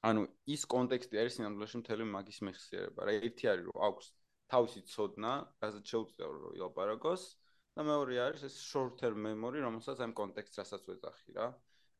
[0.09, 0.21] ანუ
[0.55, 3.11] ის კონტექსტი არის სინამდვილეში მთელი მაგის მეხსიერება რა.
[3.29, 4.05] ერთი არის რომ აქვს
[4.53, 7.23] თავისი ცოდნა რაზეც შეუძლია რომ ილაპარაკოს
[7.79, 11.45] და მეორე არის ეს short term memory რომელსაც ამ კონტექსტს რასაც ვეძახი რა.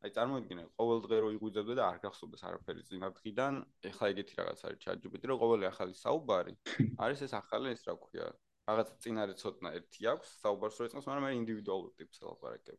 [0.03, 4.59] აი წარმოიდგინე ყოველ დღე რო იღვიძებდე და არ გახსოვდეს არაფერი წინა დღიდან ეხლა ეგეთი რაღაც
[4.67, 6.53] არის ChatGPT რომ ყოველი ახალი საუბარი
[7.05, 8.27] არის ეს ახალი ეს რა ქვია
[8.67, 12.77] რაღაც წინარე ცოდნა ერთი აქვს საუბარს რო ეწყოს მაგრამ მე ინდივიდუალურ ტიპს ელაპარაკებ.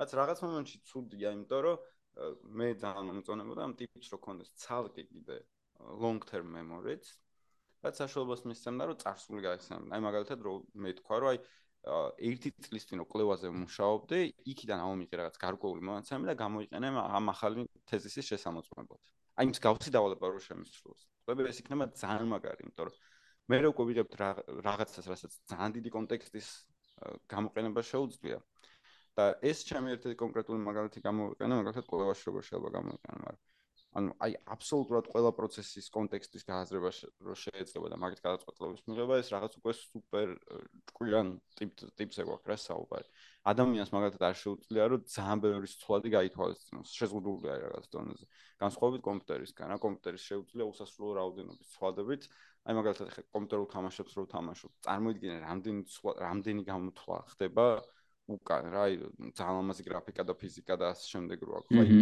[0.00, 1.76] რაც რაღაც მომენტში ცუდია იმიტომ რომ
[2.60, 5.36] მე ძალიან მომწონებოდა ამ ტიპის რო კონდეს ცალკე კიდე
[6.04, 7.16] long term memories.
[7.84, 11.38] რაც საშუალებას მისცემდა რომ წარსული გაიხსენებინა აი მაგალითად რომ მე თქვა რომ აი
[11.80, 14.18] ერთი წლის წინ რო კლევაზე მუშაობდი
[14.52, 19.00] იქიდან ამომიღე რაღაც გარკვეული მონაცემები და გამოიყენე ამ ახალი თეზისის შესამოწმებლად.
[19.40, 21.00] აი მსგავსი დავალება რო შემისრულოს.
[21.24, 22.96] ხვდები ეს იქნება ძალიან მაგარი იმიტომ რომ
[23.50, 24.12] მე რო ყვიღებთ
[24.68, 26.48] რაღაცას რასაც ძალიან დიდი კონტექსტის
[27.32, 28.38] გამოყენება შეუძლია
[29.16, 33.49] და ეს ჩემი ერთ-ერთი კონკრეტული მაგალითი გამოვიყენე, მაგალითად ყველაში როგორ შეიძლება გამოვიყენო, მაგრამ
[33.90, 36.90] ანუ აი აბსოლუტურად ყველა პროცესის კონტექსტის გააზრება
[37.26, 40.28] რო შეიძლება და მაგით გადაწყვეტილების მიღება ეს რაღაც უკვე სუპერ
[40.90, 43.08] ჭკვიან ტიპ ტიპზე გვაქვს რა საუბარი.
[43.50, 48.26] ადამიანს მაგალითად არ შეუძლია რომ ძალიან ბევრი ცვლადი გაითვალისწინოს, შეზღუდულია რაღაც დონეზე.
[48.62, 52.22] განსხვავებით კომპიუტერისგან, რა კომპიუტერის შეუძლია უსასრულო რაოდენობის ცვლადებით,
[52.70, 55.82] აი მაგალითად ხე კომპიუტერულ თამაშებს რო თამაშობ, წარმოიდგინე რამდენი
[56.30, 57.66] რამდენი გამოთვლა ხდება
[58.30, 58.94] უკან რა აი
[59.34, 61.98] ძალიან ლამაზი გრაფიკა და ფიზიკა და ასე შემდეგ რო აქვს აი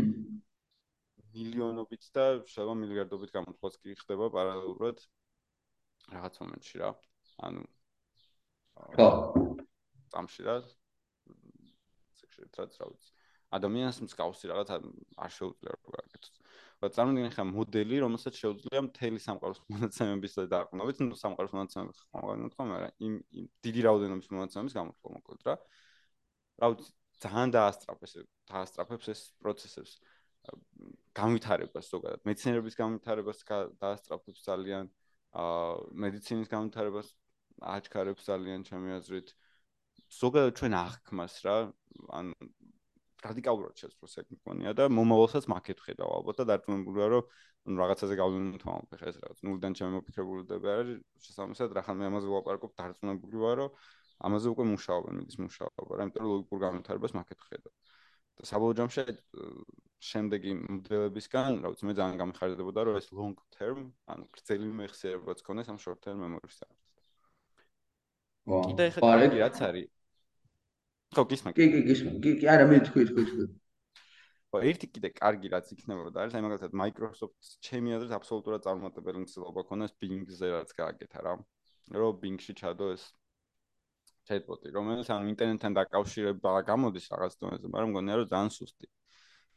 [1.35, 4.99] მილიონობით და შეიძლება მილიარდობით გამოთვლაც კი ხდება პარალელურად.
[6.15, 6.91] რაღაც მომენტში რა.
[7.49, 7.63] ანუ
[8.97, 9.09] ხო.
[10.21, 10.57] ამში რა.
[12.19, 13.11] სექშეტრაც რა ვიცი.
[13.59, 16.37] ადამიანს მსგავსი რაღაც არ შეუძლია რომ გაკეთოს.
[16.79, 22.93] და წარმოიდგინე ხა მოდელი, რომელსაც შეუძლია მთელი სამყაროს მონაცემების დაყრდნობით, ნუ სამყაროს მონაცემების ხმოვანოთ, მაგრამ
[23.09, 23.15] იმ
[23.65, 25.55] დიდი რაოდენობის მონაცემების გამოთქვა მოკლედ რა.
[26.61, 26.93] რა ვიცი
[27.25, 28.13] ძალიან დაასწრაფეს
[28.53, 29.93] დაასწრაფებს ეს პროცესებს
[31.19, 33.43] განვითარებას ზოგადად მეცნიერების განვითარებას
[33.83, 34.91] დაასწრაფებს ძალიან
[35.43, 35.73] აა
[36.05, 37.11] მედიცინის განვითარებას
[37.75, 39.35] აჩქარებს ძალიან ჩემი აზრით
[40.21, 41.57] ზოგადად ჩვენ აღქმას რა
[42.21, 42.33] ან
[43.19, 47.25] რადიკალურად შეცვლოს ეგ მქონია და მომავალსაც მაკეთ ხედავ ალბათ და დარწმუნებულია რომ
[47.69, 52.07] ნუ რაღაცაზე გავლენა თვალ ხე ეს რაღაც ნულიდან ჩემი მოფიქრებულება არის შესაბამისად რა ხან მე
[52.09, 53.73] ამაზე ვაპარაკობ დარწმუნებული ვარო რომ
[54.19, 57.73] ამაზე უკვე მუშაობენ, მიდის მუშაობა, რა, იმიტომ რომ ლოგიკურ განვითარებას მაკეთ ხედავ.
[58.39, 59.03] და საბოლოო ჯამში
[59.99, 65.71] შემდეგი მოდელებისგან, რა ვიცი, მე ძალიან გამიხარდებოდა, რომ ეს long term, ანუ გრძელი მეხსიერებაც ქონდეს
[65.73, 66.63] ამ short term memory-ს.
[68.47, 68.61] ვა.
[68.71, 69.89] კიდე ხა რაც არის.
[71.15, 71.51] ხო, გისმა.
[71.57, 72.11] კი, კი, გისმა.
[72.23, 73.47] კი, კი, არა, მე თქვი, თქვი, თქვი.
[74.55, 79.63] ხო, ერთი კიდე კარგი რაც იქნებოდა არის, აი მაგალითად Microsoft ჩემი აზრით აბსოლუტურად წარმატებელი მცდელობა
[79.69, 81.35] ქონდა Bing-ზე რაც გააკეთა რა.
[81.91, 83.03] რომ Bing-ში ჩადო ეს
[84.29, 88.87] chatbot-ი, რომელიც ამ ინტერნეტთან დაკავშირება გამოდის რაღაც დონეზე, მაგრამ მგონია რომ ძალიან სუსტი.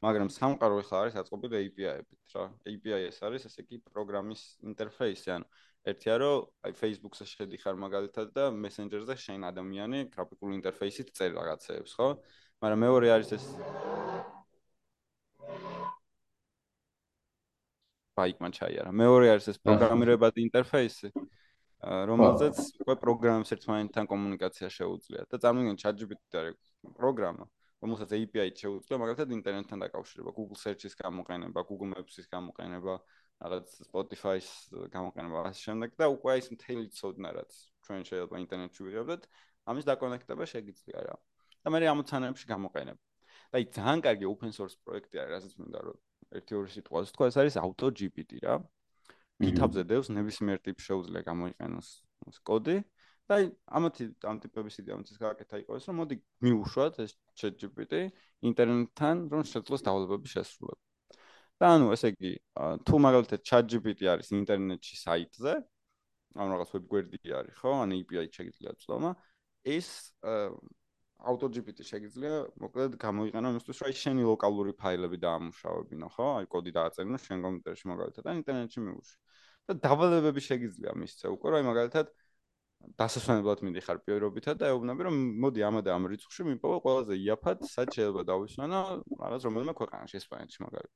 [0.02, 2.46] მაგრამ სამყარო ახლა არის აწყობილი API-ებით, რა.
[2.72, 5.46] API ეს არის ესე იგი პროგრამის ინტერფეისი, ანუ
[5.92, 12.08] ერთია რომ აი Facebook-ზე შედიხარ მაგალითად და Messenger-ზე შენ ადამიანი გრაფიკული ინტერფეისით წერ რაღაცეებს, ხო?
[12.66, 13.46] მაგრამ მეორე არის ეს
[18.18, 18.92] ბაიკმან ჩაიარა.
[19.02, 21.10] მეორე არის ეს პროგრამირებადი ინტერფეისი.
[21.82, 26.60] რომელზეც უკვე პროგრამებს ერთმანეთთან კომუნიკაცია შეუძლია და წარმოიდგინე ChatGPT არის
[27.00, 27.46] პროგრამა
[27.82, 32.94] რომელსაც API შეუძლია მაგალითად ინტერნეტთან დაკავშირება Google Search-ის გამოყენება, Google Maps-ის გამოყენება,
[33.42, 34.50] რაღაც Spotify-ის
[34.94, 37.52] გამოყენება ასე შემდეგ და უკვე ის მთელი ცოდნა რაც
[37.88, 39.22] ჩვენ შეიძლება ინტერნეტში ვიღებდეთ,
[39.74, 41.16] ამის დაკონექტება შეგიძლია რა.
[41.66, 42.98] და მე ამოცანებში გამოყენებ.
[43.52, 45.98] და აი ძალიან კარგი open source პროექტი არის, რასაც მინდა რომ
[46.38, 48.62] ერთი ორი სიტყვას თქვა, ეს არის AutoGPT რა.
[49.42, 51.90] GitHub-ზე დევს ნებისმიერ ტიპს შეუძლია გამოიყენოს
[52.32, 52.78] ეს კოდი
[53.32, 53.46] და აი
[53.80, 57.94] ამათი ამ ტიპების იდეამიც გააკეთა იყოს, რომ მოდი მიუშვათ ეს ChatGPT
[58.50, 60.82] ინტერნეტთან, რომ შეძლოს დავალებების შესრულება.
[61.62, 62.32] და ანუ ესე იგი,
[62.90, 65.54] თუ მაგალითად ChatGPT არის ინტერნეტში საიტზე,
[66.42, 67.72] ანუ რაღაც ვებგვერდი არის, ხო?
[67.86, 69.12] ან API შეიძლება წლომა,
[69.62, 69.90] ეს
[71.22, 76.28] AutoGPT შეიძლება მოკლედ გამოიყენო იმისთვის, რომ აი შენი ლოკალური ფაილები დაამუშავებინო, ხო?
[76.42, 79.18] აი კოდი დააწერინო შენ კომპიუტერში მაგალითად და ინტერნეტში მიუშვი.
[79.70, 82.06] და დავალებები შეიძლება მისცე უკვე, რომ აი მაგალითად
[82.98, 87.94] დასასვენებლად მიდიხარ პირობითად და ეუბნები რომ მოდი ამა და ამ რიცხვში მიპოვო ყველაზე იაფად, სად
[87.96, 88.80] შეიძლება დავისვენო
[89.22, 90.94] რაღაც რომელიმე ქვეყანაში ესპანეთში მაგალითად.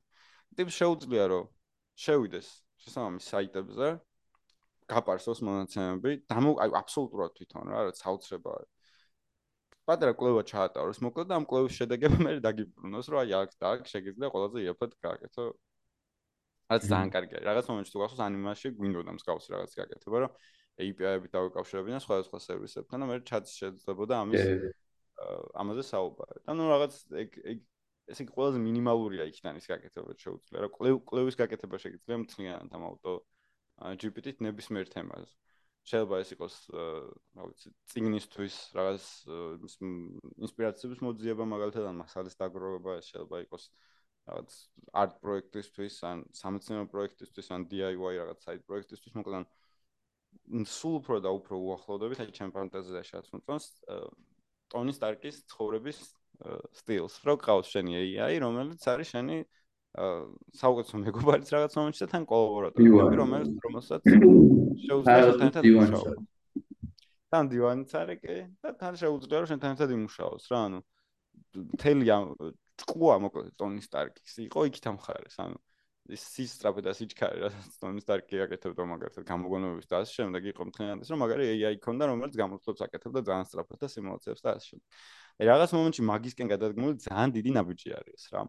[0.57, 1.45] ტიპს შეუძლია რომ
[2.05, 2.47] შევიდეს
[2.85, 3.89] შესაბამის საიტებზე
[4.89, 8.61] გაპარსოს მონაცემები, დამო აი აბსოლუტურად თვითონ რა, რაც საოცრებაა.
[9.85, 14.29] პატარა კვლევა ჩაატაროს, მოკლედ ამ კვლევის შედეგები მე დაგიბრუნოს, რომ აი აქ და აქ შეგიძლია
[14.33, 15.43] ყველაზე იაფად გააკეთო.
[16.65, 17.39] რაც ძალიან კარგია.
[17.45, 20.31] რაღაც მომენტში თუ გახსოვს ანიმაციაში გვინდოდა მსგავსი რაღაც გააკეთება, რომ
[20.75, 24.43] API-ები დავეკავშირებინა სხვადასხვა სერვისებთან და მე ჩატს შეძლებოდა ამის
[25.61, 26.39] ამაზე საუბარი.
[26.45, 27.57] და ნუ რაღაც ეგ ეგ
[28.11, 30.57] ესე იგი ყველაზე მინიმალურია იქიდან ის გაკეთება შეუძლია.
[30.65, 33.13] რა კვლევის გაკეთება შეიძლება მთლიანად ამ ავტო
[34.01, 35.31] GPT-ით ნებისმიერ თემაზე.
[35.85, 39.03] შეიძლება ეს იყოს რა ვიცი ციგნისთვის რაღაც
[40.47, 43.67] ინსპირაციების მოძიება მაგალითად მასალის დაგროვება შეიძლება იყოს
[44.25, 44.55] რაღაც
[45.01, 51.59] არტ პროექტისთვის ან სამეცნიერო პროექტისთვის ან DIY რაღაც საით პროექტისთვის მოკლედ სულ უფრო და უფრო
[51.69, 53.69] უახლოვდებით აი ჩემ ფანტაზიაში შეაცმოს
[54.73, 55.99] ტონი სტარკის ცხოვრების
[56.75, 57.21] სტილს.
[57.25, 59.37] რო ყავს შენი AI რომელიც არის შენი
[59.95, 62.89] საუკეთესო მეგობარიც რაღაც მომენტში და თან კოლაბორატორი,
[63.21, 64.01] რომელიც რომელსაც
[64.85, 66.17] შეუძლია თან იმუშაოს.
[67.31, 70.79] თან დივანიც არის კი და თან შეუძლია რომ შენთან ერთად იმუშაოს რა, ანუ
[71.79, 72.23] თელი ამ
[72.75, 75.57] ჭკუა მოკლედ ტონი სტარკის იყო იქით ამხარეს, ანუ
[76.11, 77.49] ის სისტრაფე და სიჩქარე რა
[77.81, 82.09] ტონი სტარკი აკეთებდა მაგალითად გამოგონებების და ასე შემდეგ იყო მთლიანად ეს რომ მაგარი AI ქონდა
[82.11, 84.85] რომელიც გამოწვევს აკეთებდა ძალიან სწრაფად და სიმულაციებს და ასე შემდეგ.
[85.49, 88.43] რაღაც მომენტში მაგისკენ გადადგმული ძალიან დიდი ნაბიჯი არის რა.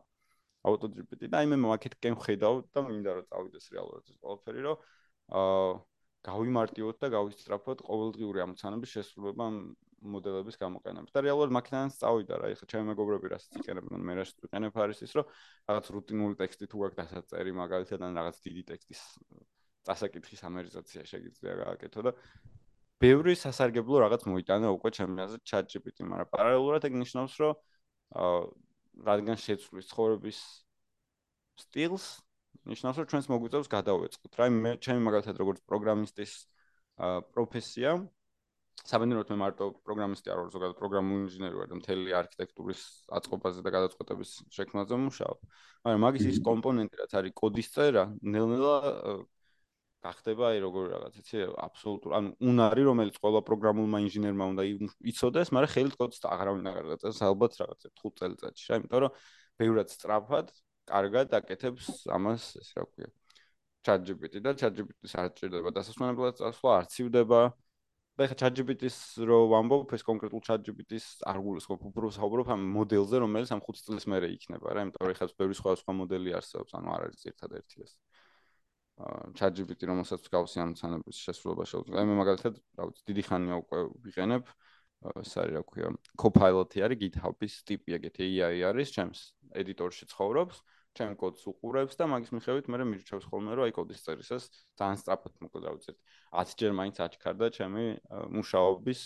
[0.71, 4.77] AutoGPT და აი მე მაკეტკენ ხედავ და მინდა რომ წავიდეს რეალურად ეს ყველაფერი რომ
[5.41, 5.75] აა
[6.27, 9.47] გავიმარტივოთ და გავისწრაფოთ ყოველდღიური ამოცანების შესრულება
[10.07, 11.11] მოდელების გამოყენებით.
[11.15, 15.13] და რეალურად მაკეტკენ წავიდა რა, ეხლა ჩემი მეგობრები რასაც იყენებენ, მე რასაც ვიყენებ არის ის
[15.17, 15.27] რომ
[15.71, 19.03] რაღაც რუტინული ტექსტი თუ გაქვს დასაწერი მაგალითად ან რაღაც დიდი ტექსტის
[19.87, 22.13] დასაკითხის ამერიზაცია შეიძლება გააკეთო და
[23.03, 27.53] ბევრი სასარგებლო რაღაც მოიტანა უკვე ჩემი აზრით ChatGPT, მაგრამ პარალელურად ეგ ნიშნავს რომ
[28.17, 28.41] აა
[29.05, 30.39] რადგან შეცვლის ცხოვრების
[31.61, 32.07] სტილს
[32.67, 34.33] ნიშნავს რომ ჩვენს მოგვიწევს გადავეწყოთ.
[34.41, 36.33] რა მე ჩემი მაგალითად როგორც პროგრამისტის
[37.33, 37.91] პროფესია
[38.87, 42.83] საბედნიეროდ მე მარტო პროგრამისტი არ ვარ ზოგადად პროგრამული ინჟინერი ვარ და მთელი არქიტექტურის
[43.19, 45.39] აწყობაზე და გადაწყვეტების შექმნაზე მუშაობ.
[45.85, 48.77] მაგრამ მაგის ის კომპონენტი რაც არის კოდის წერა ნელ-ნელა
[50.07, 54.67] გახდება აი როგორ რაღაც იცი აბსოლუტურ ანუ უნარი რომელიც ყველა პროგრამულმა ინჟინერმა უნდა
[55.13, 59.21] იცოდეს მაგრამ ხელით კოდს აღარავინ არ გაწევს ალბათ რაღაც 5 წელიწადში რა იმიტომ რომ
[59.61, 60.57] ბევრად სწრაფად
[60.91, 63.11] კარგად აკეთებს ამას ეს რა ქვია
[63.87, 67.41] ChatGPT და ChatGPT-ს არ ჭირდება დასასვენებლად წასვლა არ ცივდება
[68.19, 73.53] და ხა ChatGPT-ს რო ვამბობ ეს კონკრეტულ ChatGPT-ს არ გულისხმობ უფრო საუბრობ ამ მოდელზე რომელიც
[73.55, 76.95] ამ 5 წლის მერე იქნება რა იმიტომ რომ ხა ბევრი სხვა სხვა მოდელი არსებობს ანუ
[76.97, 77.93] არ არის ერთადერთი ეს
[78.97, 82.05] ChatGPT რომელსაც გავსი ამ ცანების შესრულება შეუძლია.
[82.09, 84.45] მე მაგალითად, რა ვიცი, დიდი ხანია უკვე ვიყენებ.
[85.21, 89.21] ეს არის რა ქვია, Copilot-ი არის GitHub-ის ტიპი, ეგეთი AI არის, ჩემს
[89.53, 90.57] ედიტორში ცხოვრობს,
[90.97, 94.49] ჩემ კოდს უყურებს და მაგის მიხედვით მე მირჩევს ხოლმე, რომ აი კოდის წერისას
[94.81, 95.93] ძალიან სწრაფად მოკლედ რა ვიცი,
[96.33, 97.85] 10 ჯერ მაინც აჩქარდა ჩემი
[98.33, 99.01] მუშაობის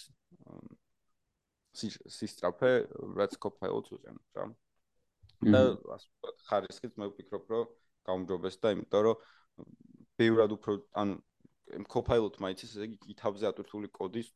[1.75, 2.71] სისტრაფე,
[3.19, 4.47] რაც Copilot-ს უზენებს რა.
[5.51, 5.61] და
[5.99, 7.67] ასე ვთქვათ, ხარისხით მე ვფიქრობ, რომ
[8.07, 9.17] გაუმჯობეს და იმიტომ რომ
[10.21, 11.19] ბევრად უფრო ანუ
[11.91, 14.31] Copilot მაიცის ესე იგი GitHub-ზე ატვირთული კოდის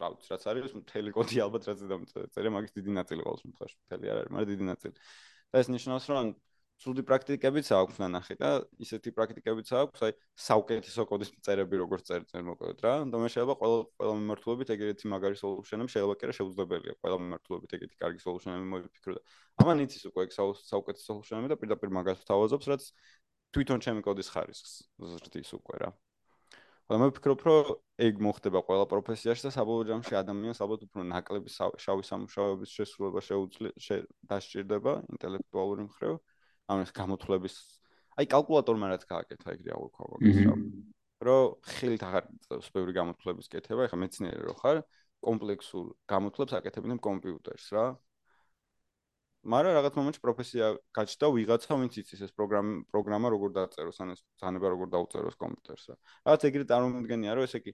[0.00, 4.12] რა ვიცი რაც არის მთელი კოდი ალბათ რაც დამწერე მაგის დიდი ნაწილი ყოველ შემთხვევაში მთელი
[4.12, 4.94] არ არის მაგრამ დიდი ნაწილი.
[5.52, 6.32] და ეს ნიშნავს რომ
[6.82, 8.48] ცუდი პრაქტიკებიც აქვს ნახე და
[8.84, 10.12] ისეთი პრაქტიკებიც აქვს აი
[10.46, 12.94] საუკეთესო კოდის წერები როგორც წერწენ მოკლედ რა.
[13.12, 16.94] და მე შეიძლება ყველა ყველა მიმართულებით ეგეთი მაგარი სოლუშენები შეიძლება კი რა შეუძლებელია.
[17.02, 19.22] ყველა მიმართულებით ეგეთი კარგი სოლუშენები მოიფიქრო და
[19.62, 22.82] ამან იცის უკვე საუკეთესო სოლუშენები და პირდაპირ მაგას თავაზობს რაც
[23.52, 24.72] თვითონ ჩემი კოდის ხარისხს
[25.12, 25.90] ზრდის უკვე რა.
[26.88, 27.66] მაგრამ მე ვფიქრობ, რომ
[28.04, 34.00] ეგ მოხდება ყველა პროფესიაში და საბოლოო ჯამში ადამიანს ალბათ უფრო ნაკლები შავი სამუშაოების შესრულება შეუძლია
[34.28, 36.14] დასჭირდება ინტელექტუალური მხრივ.
[36.72, 37.54] ამას გამოთვლების
[38.20, 40.54] აი კალკულატორმა რაც გააკეთა ეგ რეალურ ქოგოს რა.
[41.22, 44.78] რომ ხილით აღარ წევს ბევრი გამოთვლების კეთება, ეხლა მეცნიერი რო ხარ,
[45.22, 47.84] კომპლექსურ გამოთვლებს აკეთებინებ კომპიუტერს რა.
[49.42, 54.20] მაგრამ რაღაც მომენტში პროფესია გაჩნდა ვიღაცა ვინც იცის ეს პროგრამა პროგრამა როგორ დაწეროს ან ეს
[54.38, 55.96] ძანება როგორ დაუწეროს კომპიუტერს რა.
[56.26, 57.72] რაღაც ეგრე წარმომიდგენია რომ ეს იგი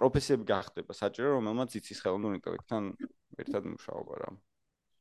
[0.00, 2.82] პროფესიები გახდება საჭირო რომელმაც იცის ხელოვნურ ინტელექტთან
[3.44, 4.30] ერთად მუშაობა რა.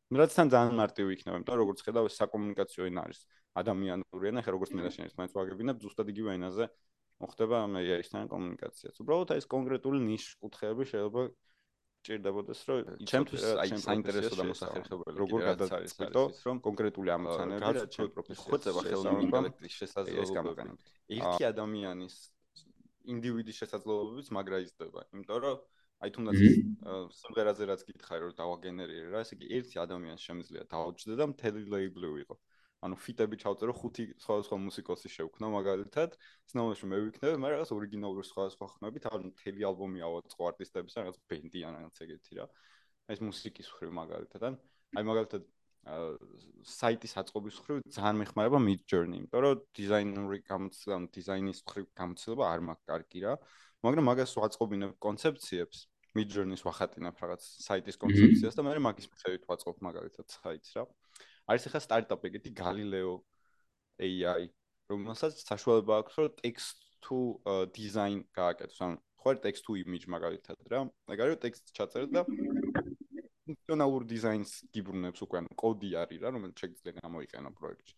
[0.09, 3.19] რაც თან ძალიან მარტივი იქნება, იმიტომ რომ როგორც ხედავ ეს საკომუნიკაციო ენა არის
[3.61, 6.65] ადამიანური ენა, ხა როგორც მე და შენ ერთმანეთს ვაგებინებ, ზუსტად იგივე ენაზე
[7.21, 8.95] მოხდება მე ისთან კომუნიკაციაც.
[9.03, 11.21] უბრალოდ აი ეს კონკრეტული ნიშ კუთხეები შეიძლება
[12.09, 12.77] ჭირდებოდეს რომ
[13.11, 19.25] ჩემთვის აი საინტერესო და მოსახერხებელი როგორ გადაწყვეტო რომ კონკრეტული ამოცანები რაც ჩვენ პროფესიას ხოწება ხელოვნური
[19.29, 20.67] ინტელექტის შესაძლებლობა
[21.19, 22.15] ერთი ადამიანის
[23.13, 25.57] ინდივიდის შესაძლებლობებიც მაგრა იზრდება იმიტომ რომ
[25.99, 26.37] აი თუნდაც
[27.19, 32.11] სიმღერაზე რაც გითხარი რომ დავაგენერირე რა ესე იგი ერთი ადამიანს შემიძლია დაუჯდე და მთელი ლეიბლი
[32.15, 32.37] ვიყო
[32.85, 36.15] ანუ ფიტები ჩავწერო ხუთი სხვადასხვა მუსიკოსი შევქნა მაგალითად.
[36.51, 41.59] სნოუში მე ვიქნები მაგრამ რაღაც ორიგინალური სხვადასხვა ხმებით ანუ მთელი ალბომი ავაწყო არტისტების რაღაც ბენდი
[41.67, 42.45] ან რაღაც ეგეთი რა.
[43.11, 44.41] ეს მუსიკის ხრივ მაგალითად.
[44.47, 44.53] ან
[44.95, 45.43] აი მაგალითად
[46.69, 52.59] საიტის აწყობის ხრივ ძალიან მეხმარება mid journey იმიტომ რომ დიზაინური გამოცდილება დიზაინის ხრივ გამოცდილება არ
[52.69, 53.33] მაქვს კარგი რა.
[53.83, 55.77] მაგრამ მაგას ვაწყობინებ კონცეფციებს
[56.17, 60.85] mid journey-ს ვახატინებ რაღაც საიტის კონცეფციას და მე მაგის მიხედვით ვაწყობ მაგალითად საიტს რა
[61.49, 63.13] არის ახლა სტარტაპი ეგეთი Galileo
[63.99, 64.49] AI,
[64.91, 67.19] რომელსაც საშუალება აქვს რომ text to
[67.73, 68.81] design გააკეთოს.
[68.85, 70.85] ანუ ხო text to image მაგალითად რა.
[71.09, 72.21] მაგალითად text ჩაწერე და
[73.49, 77.95] ფუნქციონალურ დიზაინს გიბრუნებს უკვე, ანუ კოდი არის რა, რომელიც შეიძლება გამოიყენო პროექტში.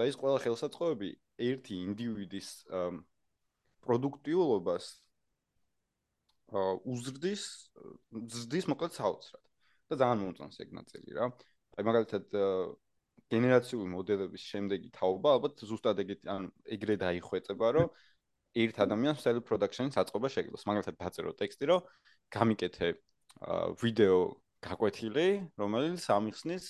[0.00, 1.10] და ის ყველა ხელსაწყოები
[1.52, 2.48] ერთი ინდივიდის
[3.84, 4.84] პროდუქტიულობას
[6.92, 7.42] უზრდის
[8.36, 9.42] ზრდის მოკლედ საოცრად.
[9.92, 11.26] და ძალიან მომწონს ეგ ნაწილი რა.
[11.76, 12.24] აი მაგალითად
[13.32, 17.88] გენერაციული მოდელების შემდეგი თაობა ალბათ ზუსტად ეგეთი ან ეგრე დაიხვეწება რომ
[18.64, 21.86] ერთ ადამიანს self production-ის აწყობა შეგძლოს მაგალითად დაწერო ტექსტი რომ
[22.36, 22.88] გამიკეთე
[23.82, 24.18] ვიდეო
[24.68, 25.28] გაკვეთილი
[25.62, 26.66] რომელიც ამიხსნის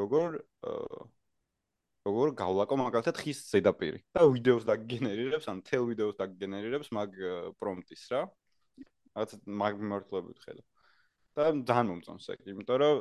[0.00, 0.40] როგორ
[2.08, 7.18] როგორ გავლაკო მაგალითად ხის ზედაპირი და ვიდეოს დაგენერირებს ან თელ ვიდეოს დაგენერირებს მაგ
[7.60, 8.22] პრომპტის რა
[9.18, 10.66] რაღაც მაგ მიმართულებით ხედავ
[11.38, 12.96] და ძალიან მომწონს ეგ იმიტომ რომ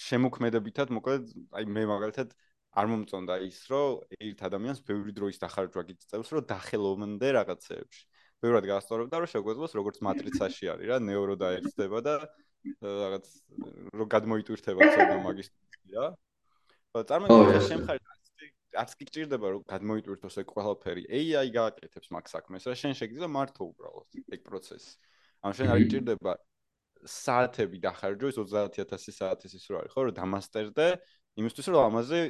[0.00, 2.32] შემოქმედებითად მოკლედ აი მე მაგალითად
[2.80, 8.02] არ მომწონდა ის რომ ერთ ადამიანს ბევრი დროის დახარჯვა გიწევს რომ დახელოვნდე რაღაცეებში.
[8.40, 12.14] ბევრად გასწორებდა რომ შეგვეძლოს როგორც მატრიცაში არის რა ნეურო დაერწდება და
[12.80, 13.26] რაღაც
[14.00, 16.06] რომ გადმოიტვირთება ცოტა მაგისტრი რა
[17.10, 17.98] წარმოგიდგენთ შემხარ
[18.82, 23.62] არც კი გჭირდება რომ გადმოიტვირთოს ეგ ყველაფერი AI გააკეთებს მაგ საქმეს რა შენ შეგიძლია მართო
[23.66, 24.92] უბრალოდ ეგ პროცესი
[25.42, 26.32] ანუ შენ არ გჭირდება
[27.16, 30.86] საათები დახარჯო ის 30000 საათის ის რო არის ხო რომ დამასტერდე
[31.40, 32.20] იმისთვის რომ ამაზე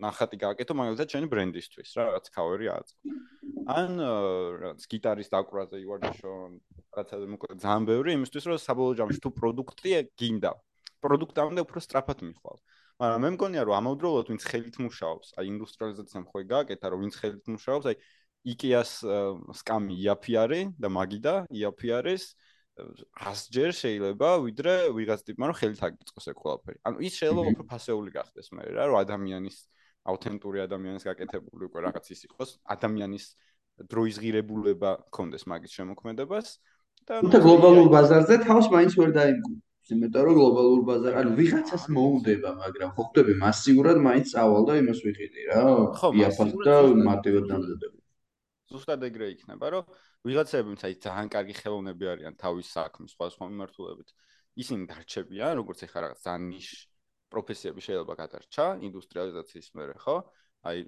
[0.00, 3.14] ნახატი გააკეთო მაგალითად ჩვენი ბრენდისთვის რა რაც კავერი აწყო
[3.70, 4.00] ან
[4.64, 6.52] რაც გიტარის დაკვრაზე ივარდაშონ
[6.96, 10.52] რაღაცა მოკლედ ძალიან ბევრი იმისთვის რომ საბოლოო ჯამში თუ პროდუქტი გინდა
[11.04, 12.58] პროდუქტამდე უფრო სწრაფად მიხვალ
[13.00, 17.46] მაგრამ მე მგონია რომ ამავდროულად ვინც ხელით მუშაობს აი ინდუსტრიალიზაციამ ხო იგაკეთა რომ ვინც ხელით
[17.54, 17.96] მუშაობს აი
[18.52, 18.92] იკეას
[19.60, 22.24] სკამი არის და მაგიდა იაფი არის
[22.80, 26.78] 100 ჯერ შეიძლება ვიდრე ვიღაც ტიპმა რომ ხელით აგიწყოს ეს ყველაფერი.
[26.86, 29.56] ანუ ის შეიძლება უფრო ფასეული გახდეს მე რა, რომ ადამიანის
[30.10, 33.24] აუთენტური ადამიანის გაკეთებული უკვე რაღაც ის იყოს, ადამიანის
[33.90, 36.46] დროის ღირებულება კონდეს მაგის შემოქმედებას
[37.08, 39.69] და ნუ გლობალურ ბაზარზე თავს მაინც ვერ დაიმკვიდრებს.
[39.94, 45.00] იმიტომ რომ გლობალურ ბაზარ, ანუ ვიღაცას მოუდება, მაგრამ ხო ხდები მასიურად მაინც წავალ და იმას
[45.06, 45.62] ვიყიდი რა.
[46.20, 46.76] იაფას და
[47.08, 48.04] მარტივად დამზადებული.
[48.70, 49.84] ზუსტად ეგრე იქნება, რომ
[50.26, 54.08] ვიღაცები მცაი ძალიან კარგი ხელოვნები არიან თავის საქმის სხვა სხვა მიმართულებით.
[54.62, 56.68] ისინი დარჩებიან, როგორც ეხლა რაღაც ძალიან ნიშ
[57.30, 60.16] პროფესიები შეიძლება გადარჩა ინდუსტრიალიზაციის მერე, ხო?
[60.66, 60.78] აი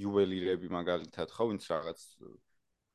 [0.00, 2.00] იუველირები მაგალითად, ხო, ვინც რაღაც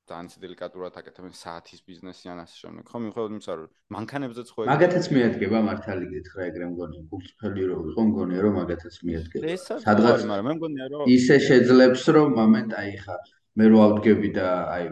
[0.10, 2.98] ძალიან დელიკატურად აკეთებენ საათის ბიზნესი ან ასე შემდეგ, ხო?
[3.04, 8.39] მიუხედავად იმისა, რომ მანქანებზეც ხო მაგათაც მიადგება მართალი გითხრა ეგრე მგონი, გულწრფელი რო იყო, მგონია
[8.45, 9.54] რომ მაგათაც მიადგება.
[9.86, 13.15] სადღაც, მაგრამ მე მგონია რომ ისე შეძლებს რომ მომენტ აი ხა
[13.60, 14.86] მე რო ავდგები და აი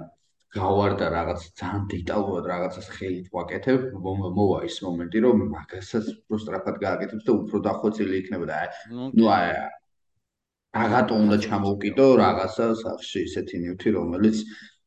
[0.58, 3.82] გავარდა რაღაც ძალიან დეტალურად რაღაცას ხელით ვაკეთებ,
[4.38, 8.56] მოვა ის მომენტი, რომ მაგასაც უფრო სწრაფად გააკეთებ და უფრო დახვეწილი იქნება და
[9.18, 9.50] ნუ აი
[10.78, 14.38] რაღაცა უნდა ჩამოვკიდო რაღაცა სახში ისეთი ნივთი, რომელიც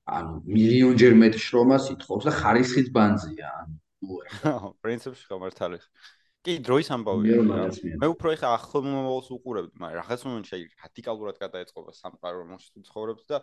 [0.09, 3.75] ანუ მილიონჯერ მეტ შრომას ითხოვს და ხარისხიც ბანძია, ანუ
[4.09, 4.73] ნუ არა.
[4.85, 5.79] პრინციპში ხომართალი.
[6.41, 7.43] კი, დროის ამბავია.
[8.01, 13.43] მე უფრო ეხა ახლომოვალს უყურებდი, მაგრამ რაღაც მომენტში აი რადიკალურად გადაეწყობა სამყარო, რომელშიც ცხოვრობს და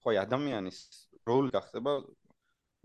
[0.00, 0.78] ხო აი ადამიანის
[1.28, 1.92] როლი გახდება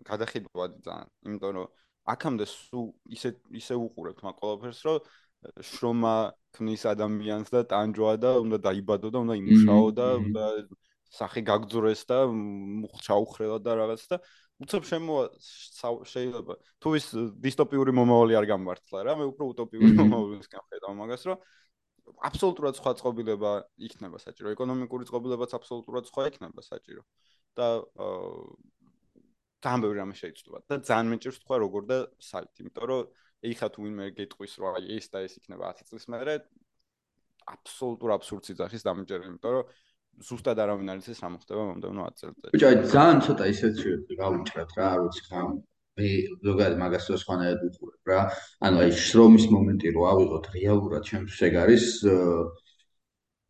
[0.03, 1.67] გადახედვადი ძალიან, იმიტომ რომ
[2.13, 4.99] აქამდე სულ ისე ისე უყურებთ მაგ ყველაფერს, რომ
[5.63, 6.15] შრომა
[6.55, 10.43] ქმნის ადამიანს და ტანჯვა და უნდა დაიბადო და უნდა იმუშაო და უნდა
[11.14, 12.18] სახე გაგძრეს და
[13.05, 14.18] ჩაუხრელა და რაღაც და
[14.64, 15.24] უცებ შემოა
[16.14, 16.53] შეიძლება.
[16.82, 17.05] თუ ის
[17.45, 21.38] დისტოპიური მომავალი არ გამართლა რა მე უფრო უტოპიური მომავალისკენ ხედავ მაგას რომ
[22.28, 23.51] აბსოლუტურად სხვა წყობილება
[23.88, 24.53] იქნება საჭირო.
[24.55, 27.01] ეკონომიკური წყობილებაც აბსოლუტურად სხვა იქნება საჭირო.
[27.53, 27.68] და
[29.64, 33.01] თან ბევრი რამე შეიძლება და ძალიან მეჭირს თქვა როგორ და საით იმიტომ რომ
[33.49, 36.36] ეხა თუ ვინმე გეტყვის რომ აი ეს და ეს იქნება 10 წლის მერე
[37.53, 39.66] აბსოლუტურ აბსურდს იძახის დამეჭერე იმიტომ რომ
[40.28, 42.53] ზუსტად არავინ არ იცის რა მოხდება მომდევნო 10 წელიწადში.
[42.55, 45.39] ბიჭო, ძალიან ცოტა ისეთ შეიძლება გავუჭრათ რა, არ ვიცი ხა
[45.93, 46.09] მე
[46.47, 48.20] ზოგადად მაგას რო სხვანაირად ვუყურებ რა.
[48.66, 51.86] ანუ აი შრომის მომენტი რო ავიღოთ რეალურად ჩემთვის ეგ არის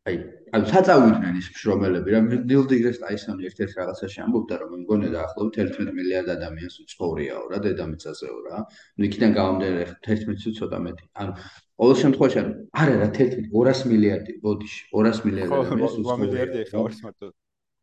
[0.03, 0.16] აი
[0.55, 6.32] ანუ საწავიდნენ ის შრომელები რა ნილდიგრეს ტაისონი ერთ-ერთ რაღაცაში ამბობდა რომ მეგონია დაახლოებით 11 მილიარდ
[6.34, 8.59] ადამიანს უცხოურიაო რა დედამიწაზეო რა
[8.99, 11.38] ნუ იქიდან გამომდინარე 11-ს ცოტა მეტი ანუ
[11.80, 17.28] ყოველ შემთხვევაში ანუ არა რა 11 200 მილიარდი ბოდიში 200 მილიარდი ადამიანს უცხოურია ხო მარტო.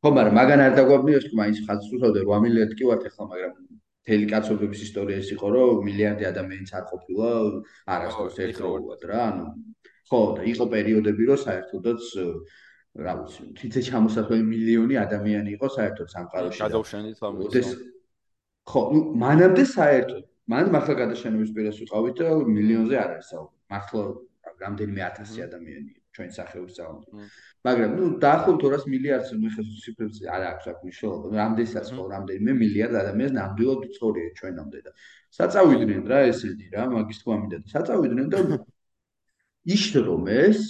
[0.03, 3.53] ხო მაგრამ მაგან არ დაგვაბნიოს თუ მაინც ხაზს უსვავდა 8 მილიარდი კი ვართ ახლა მაგრამ
[4.09, 7.28] თელი კაცობრიობის ისტორია ის იყო რომ მილიარდი ადამიანიც არ ყოფილა
[7.95, 9.47] არასდროს ერთდროულად რა ანუ
[10.11, 12.03] ხო და იყო პერიოდები რომ საერთოდაც
[13.05, 17.68] რა ვიცი თითე ჩამოსახლები მილიონი ადამიანი იყო საერთოდ სამყაროში გადავშენით ამოდის
[18.70, 24.03] ხო ნუ მანამდე საერთოდ მან მართლა გადაშენების პირას ვიყავით და მილიონზე არ არის საუბარი მართლა
[24.65, 27.09] რამდენიმე ათასი ადამიანი ჩვენ სახეობის ძალამდე.
[27.67, 32.53] მაგრამ ნუ დაახლოებით 200 მილიარდს მე ხეს ციფრებს არ აქვს აქ მნიშვნელობა რამდენსაც ხო რამდენიმე
[32.63, 34.91] მილიარდ ადამიანს ნამდვილად უცხორია ჩვენამდე და
[35.39, 38.39] საწავიდნენ რა ესენი რა მაგის თქვა მინდა საწავიდნენ და
[39.77, 40.61] იშრომ ეს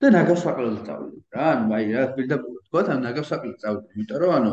[0.00, 1.22] და ნაგავსაყრელზე წავიდნენ.
[1.36, 4.52] რა ანუ აი რა პირდაპირ თქვა ან ნაგავსაყრელზე წავიდნენ იმიტომ რომ ანუ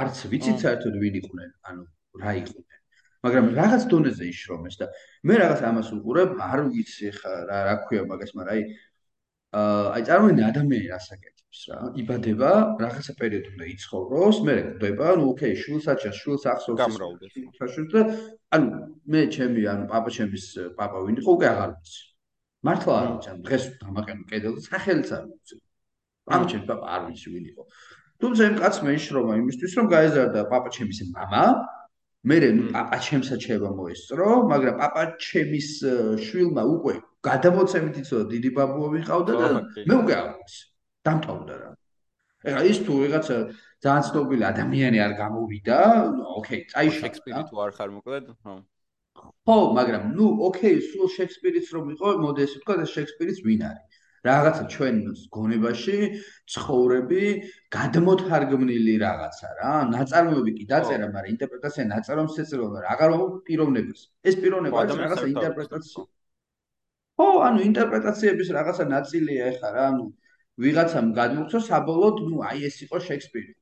[0.00, 1.84] არც ვიცით საერთოდ ვინ იყვნენ ანუ
[2.24, 2.79] რა იყვნენ
[3.25, 4.89] მაგრამ რაღაც დონეზე იშრომ ეს და
[5.27, 8.61] მე რაღაც ამას უყურებ არ ვიცი ხა რა რა ქვია მაგას მაგრამ აი
[9.95, 12.49] აი წარმოიდგინე ადამიანი რასაკეთებს რა იბადება
[12.85, 18.01] რაღაცა პერიოდი უნდა იცხოვროს მე ხვდება ну окей შულსაც შულს ახსოვს გამრავლდეს და
[18.57, 18.67] ანუ
[19.11, 20.45] მე ჩემი ანუ პაპა ჩემის
[20.77, 22.03] პაპა ვინ იყო უკვე აღარ ვიცი
[22.65, 25.55] მართლა არ ვიცი, ანუ დღეს დამაყენო კედელზე სახელიც არ ვიცი.
[26.35, 27.63] ამ ჩემს პაპა არ ვიცი ვინ იყო.
[28.21, 31.43] თუმცა იმ კაცმა იშრომა იმისთვის, რომ გაეზარდა პაპა ჩემის მამა.
[32.28, 32.36] მე
[32.72, 35.68] პაპა ჩემსაც შეება მოესწრო, მაგრამ პაპა ჩემის
[36.20, 36.94] შვილმა უკვე
[37.24, 39.48] გადამოცემით იცოდა დიდი ბაბუა ვიყავდა და
[39.88, 40.60] მე უკვე ვიცი.
[41.08, 41.70] დამთავრდა რა.
[42.44, 43.36] ეხლა ის თუ ვიღაცა
[43.84, 45.78] ძალიან ცნობილი ადამიანი არ გამოვიდა,
[46.40, 47.00] ოკეი, წაიშა.
[47.04, 48.54] შექსპირი თუ არ ხარ მოკლედ, ხო.
[49.44, 53.89] ხო, მაგრამ ნუ, ოკეი, სულ შექსპირიც რომ იყო, მოდი ესე ვთქვა, შექსპირიც ვინ არის?
[54.28, 54.96] რაღაცა ჩვენ
[55.32, 55.96] გონებაში
[56.52, 57.22] ცხოვრები
[57.76, 59.72] გადმოთარგმნილი რაღაცა რა.
[59.96, 63.10] ნაწარმოები კი დაწერა, მაგრამ ინტერპრეტაცია ნაწარმოებს ეწევა, აღარ
[63.46, 64.00] პიროვნებას.
[64.28, 66.04] ეს პიროვნება არის რაღაცა ინტერპრეტაცია.
[67.20, 70.04] ხო, ანუ ინტერპრეტაციების რაღაცა ნაწილია ეხა რა, ანუ
[70.64, 73.52] ვიღაცამ გადმოგცო საბოლოოდ, ნუ აი ეს იყო შექსპირი.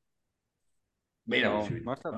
[1.28, 2.10] მე რა ვიცი მართლა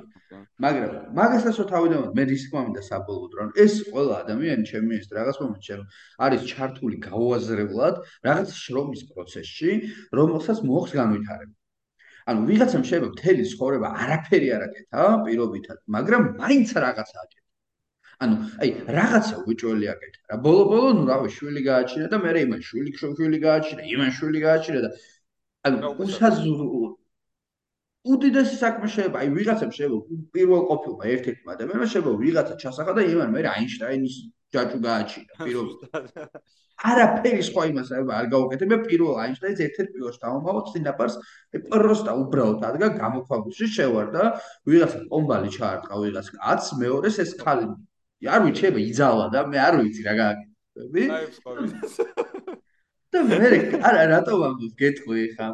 [0.64, 5.40] მაგრამ მაგასაც რო თავიდან მე რისკმა მინდა საბოლოოდ რომ ეს ყველა ადამიანი ჩემი ეს რაღაც
[5.42, 5.86] მომენტში რომ
[6.26, 7.98] არის ჩართული გაუაზრებლად
[8.28, 9.70] რაღაც შრომის პროცესში
[10.20, 11.54] რომელსაც მოხს განვითარება.
[12.30, 17.46] ანუ ვიღაცამ შეიძლება მთელი ცხოვრება არაფერი არ აკეთა პირობითად მაგრამ მაინც რაღაცა აკეთა.
[18.22, 20.20] ანუ აი რაღაცა უჭველი აკეთა.
[20.30, 24.40] რა ბოლო-ბოლო ნუ რავი შვილი გააჩინა და მე რა იმან შვილი შვილი გააჩინა იმან შვილი
[24.46, 24.90] გააჩინა და
[25.66, 26.99] ანუ უსაზრო
[28.08, 33.28] უდიდესი საქმე შეიძლება, აი ვიღაცამ შეიძლება პირველ ყოფილმა ერთ-ერთმა ადამიანმა შეიძლება ვიღაცა ჩასახა და იმან
[33.34, 34.16] მე აინშტაინის
[34.54, 35.68] ჯაჭუ გააჩინა პირველ.
[36.80, 41.14] არაფერი სხვა იმას არ გაუკეთებ, პირველ აინშტაინს ერთ-ერთ პირველს დავამბავ სინდაპარს,
[41.68, 44.24] პროსტა უბრალოდ ადგა გამოქვაბულში შევარ და
[44.64, 47.68] ვიღაცა პომბალი ჩაარტყა ვიღაც კაც, მეორეს ეს ხალი.
[48.24, 51.02] არ ვიცი, შეიძლება იძალა და მე არ ვიცი რა გააკეთები.
[51.20, 51.50] აი სხვა
[53.14, 53.48] და მე
[53.88, 54.72] არა რატო ვამბობ?
[54.80, 55.46] გეტყვი ხა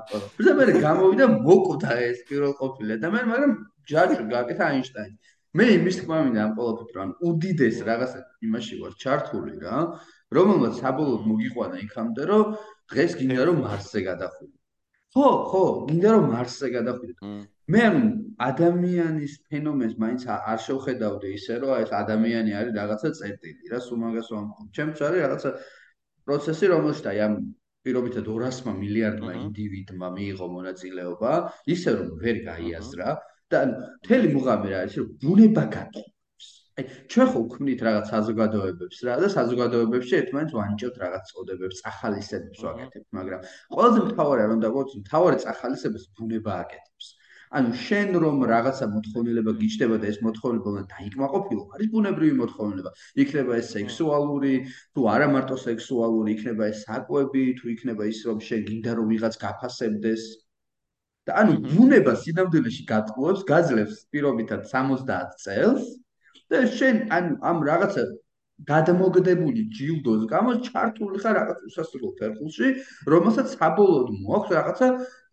[0.47, 3.53] და მე გამოვიდა მოკვდა ეს პირველ ყოფილა და მე მაგრამ
[3.93, 5.17] ჯაჭვი გააკეთა აინშტაინი
[5.57, 9.77] მე იმის თქმა მინდა ამ ყოველთვის რომ უდიდეს რაღაცა იმაში ვარ ჩართული რა
[10.37, 12.47] რომელმაც საბოლოოდ მოგიყვანა იქამდე რომ
[12.93, 14.57] დღეს გინდა რომ მარსზე გადახვიდე
[15.17, 17.15] ხო ხო გინდა რომ მარსზე გადახვიდე
[17.73, 17.97] მე ამ
[18.49, 24.29] ადამიანის ფენომენს მაინც არ შევხედავდი ისე რომ ეს ადამიანი არის რაღაცა წერტილი რა სულ მაგას
[24.35, 25.51] ვამბობ ჩემს არის რაღაცა
[26.27, 27.35] პროცესი რომელშიც აი ამ
[27.87, 31.33] პირობითად 200 მილიარდმა ინდივიდმა მიიღო მონაწილეობა,
[31.75, 33.11] ისე რომ ვერ გაიაზრა
[33.55, 36.47] და მთელი მუღამი რა არის, რომ ბუნება გატყობს.
[36.77, 43.09] აი, ჩვენ ხო ვქმნით რაღაც საზოგადოებებს რა და საზოგადოებებში ერთმანეთს ვანიჭებთ რაღაც წოდებებს, ახალისებებს ვაკეთებთ,
[43.19, 43.47] მაგრამ
[43.77, 47.07] ყველაზე მთავარი რომ დაგვაქვს, მთავარი ახალისებებს ბუნება აკეთებს.
[47.55, 52.91] ანუ შენ რომ რაღაცა მოთხოვნილება გიჩნდება და ეს მოთხოვნილება უნდა დაიკმაყოფილო, არის ბუნებრივი მოთხოვნილება.
[53.23, 54.55] იქნება ეს სექსუალური,
[54.95, 59.35] თუ არა მარტო სექსუალური, იქნება ეს საკვები, თუ იქნება ის რომ შენ გინდა რომ ვიღაც
[59.47, 60.23] გაფასებდეს.
[61.27, 65.83] და ანუ ბუნება სინამდვილეში გატყუებს, გაძლევს პირობითად 70 წელს
[66.51, 68.03] და შენ ანუ ამ რაღაცა
[68.65, 72.69] გადმოგდებული ჯილდოს გამო ჩართული ხარ რაღაც უსასრულო ფერხულში,
[73.05, 74.87] რომელსაც საბოლოოდ მოაქვს რაღაცა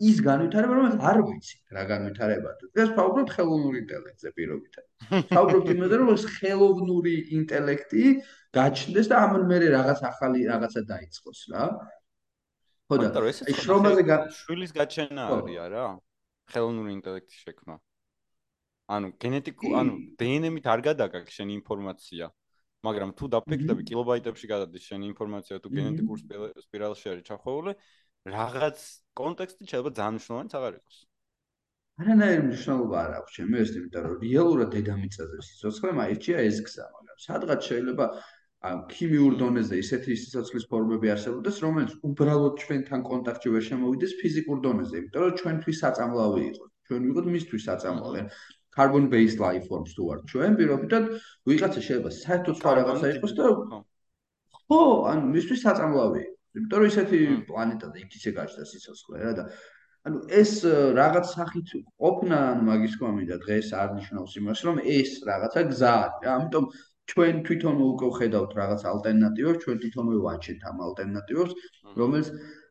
[0.04, 2.56] ის განვითარება, რომელიც არ ვიცი რა განვითარებაა.
[2.76, 4.86] დღეს ვფაუბრობთ ხელოვნური ინტელექტზე პირობითად.
[5.32, 8.04] ვფაუბრობთ იმაზე, რომ ეს ხელოვნური ინტელექტი
[8.60, 11.64] გაჩნდეს და ამან მე რაღაც ახალი რაღაცა დაიწყოს რა.
[12.92, 14.04] ხო და ეს შრომაზე
[14.44, 15.84] შვილის გაჩენა არის არა?
[16.52, 17.76] ხელოვნური ინტელექტის შექმნა.
[18.94, 22.26] ანუ გენეტიკუ ანუ დნმ-ით არ გადაგაგ შენ ინფორმაცია.
[22.84, 26.18] მაგრამ თუ დაფიქრდები კილობაიტებში გადადის შენ ინფორმაცია თუ გენეტიკურ
[26.68, 27.72] სპირალში არის ჩახოვული,
[28.36, 28.78] რაღაც
[29.20, 30.98] კონტექსტი შეიძლება ძალიან მნიშვნელოვანი აღარ იყოს.
[32.04, 37.60] არანაირი მნიშვნელობა არ აქვს ჩემს, იმიტომ რომ რეალურად დედამიწაზე სიცოცხლე მაირჩია ეს გზა, მაგრამ სადღაც
[37.70, 38.06] შეიძლება
[38.64, 44.96] ამ ქიმიურ დონეზე ისეთი სიცოცხლის ფორმები არსებობდეს, რომელიც უბრალოდ ჩვენთან კონტაქტში ვერ შემოვიდეს ფიზიკურ დონეზე,
[45.04, 46.72] იმიტომ რომ ჩვენთვის საწამლავი იყოს.
[46.88, 48.22] ჩვენ ვიყოთ მისთვის საწამლავი.
[48.76, 51.04] Carbon based life forms თუ არ ჩვენ პირობითად
[51.50, 53.44] ვიღაცა შეიძლება საერთოდ სხვა რაღაცა იყოს და
[54.68, 56.24] ხო ანუ მისთვის საწამლავი.
[56.58, 57.20] იმიტომ რომ ისეთი
[57.50, 59.44] პლანეტა და იქ ისე გაჩნდა სიცოცხლე რა და
[60.08, 60.52] ანუ ეს
[61.00, 61.70] რაღაც სახით
[62.04, 66.32] ყოფნა ანუ მაგის კომიდა დღეს არ ნიშნავს იმას რომ ეს რაღაცა გზა არის რა.
[66.38, 66.66] ამიტომ
[67.12, 71.54] ჩვენ თვითონ უკვე ხედავთ რაღაც ალტერნატივებს ჩვენ თვითონვე ვაჩენთ ამ ალტერნატივებს
[72.00, 72.28] რომელიც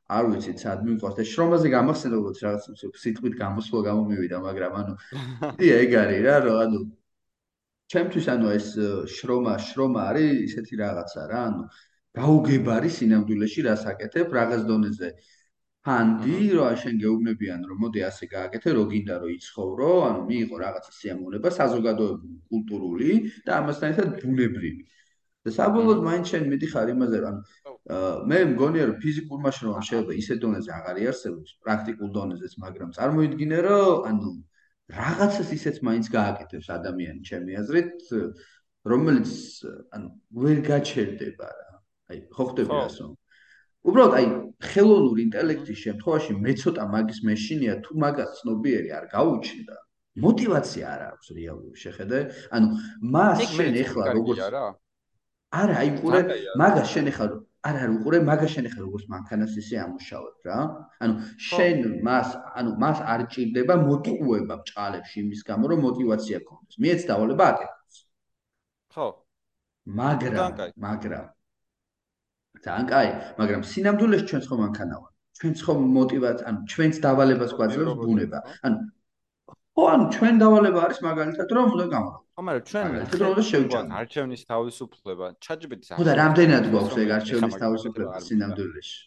[0.09, 1.17] არ ვიცით სად მიყვარს.
[1.19, 2.63] და შრომაზე გამახსენდა როგორც რაღაც
[3.03, 4.95] სიტყვით გამოსვლა გამომივიდა მაგრამ ანუ
[5.63, 6.81] იდეა ეგ არის რა რომ ანუ
[7.93, 8.69] ჩემთვის ანუ ეს
[9.15, 11.63] შრომა შრომა არის ისეთი რაღაცა რა ანუ
[12.19, 15.11] გაუგებარი სინამდვილეში რას აკეთებ რაღაც დონეზე.
[15.87, 20.93] ფანდი რომ შენ გეუბნებიან რომ მოდი ასე გააკეთე რო გინდა რომ იცხოვრო ანუ მიიღო რაღაცა
[20.99, 23.11] სიამოვნება საზოგადოებრივი კულტურული
[23.47, 24.71] და ამასთან ერთად ბუნებრივი
[25.43, 27.37] და საბოლოოდ მაინც შენ მიდიხარ იმაზე, რომ
[28.31, 34.07] მე მგონია რომ ფიზიკურ მაშინვამ შეიძლება ისე დონეზე აღარ იარსებობს, პრაქტიკულ დონეზეც, მაგრამ წარმოიდგინე რომ
[34.11, 34.31] ანუ
[34.93, 37.99] რაღაცას ისეც მაინც გააკეთებს ადამიანი ჩემი აზრით,
[38.87, 39.33] რომელიც
[39.95, 40.09] ანუ
[40.43, 41.69] ვერ გაჩერდება რა.
[42.13, 43.07] აი, ხო ხდება ასო.
[43.83, 44.27] უბრალოდ აი,
[44.63, 49.77] ხელოვნური ინტელექტის შემთხვევაში მე ცოტა მაგის მეშინია, თუ მაგას ცნობიერი არ გაუჩნდა,
[50.23, 52.19] мотивация არ აქვს რეალურად შეხედე.
[52.55, 52.67] ანუ
[53.15, 54.39] მას შენ ეხლა როგორც
[55.61, 56.21] არა, აი ყურე,
[56.61, 57.27] მაგას შენ ეხლა
[57.63, 60.59] არ არ უყურე, მაგას შენ ეხლა როგორც მანქანას ისე ამუშავებ რა.
[61.05, 61.15] ანუ
[61.49, 62.29] შენ მას,
[62.59, 66.77] ანუ მას არ ჭირდება მოტივება ბჭალებში იმის გამო, რომ мотиваცია გქონდეს.
[66.83, 67.97] მეც დავალება აკეთებს.
[68.95, 69.07] ხო.
[70.01, 70.51] მაგრამ,
[70.87, 71.27] მაგრამ
[72.67, 75.13] ძალიან კაი, მაგრამ სინამდვილეში ჩვენც ხომ მანქანა ვარ.
[75.39, 78.39] ჩვენც ხომ мотиваც, ანუ ჩვენც დავალებას გვაძლევს ბუნება.
[78.67, 78.77] ანუ
[79.73, 84.43] ხო ანუ ჩვენ დავალება არის მაგალითად რომ უნდა გამოვიდეთ ხო მაგრამ ჩვენ თვითონ შევჭამ არჩევნის
[84.51, 88.99] თავისუფლება ჩაჯბეთის ხო და რამდენად გვაქვს ეგ არჩევნის თავისუფლება სინამდვილეში?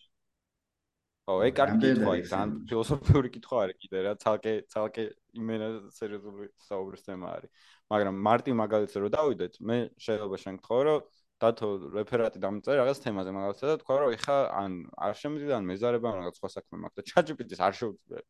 [1.26, 5.06] ხო ეგ კარგი კითხვა ის ან ფილოსოფიური კითხვა არის კიდე რა ცალკე ცალკე
[5.42, 7.50] იმენა სერიოზული საუბრის თემა არის.
[7.94, 11.00] მაგრამ მარტი მაგალითზე რომ დავიდეთ მე შეიძლება შენ გთხოვ რომ
[11.46, 14.72] დათო რეფერატი დამწერე რაღაც თემაზე მაგალითად და თქვა რომ ეხა ან
[15.06, 18.22] არ შემიძლია ან მეზარება ან რაღაც სხვა საქმე მაქვს და ჩაჯბეთის არ შეუძლია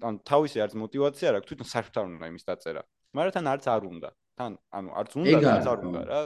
[0.00, 2.82] ან თავისი არც мотивация რა თვითონ საერთოდ უნდა იმის დაწერა.
[3.16, 4.10] მაგრამ თან არც არ უნდა.
[4.38, 6.18] თან ანუ არც უნდა არც არ უნდა რა.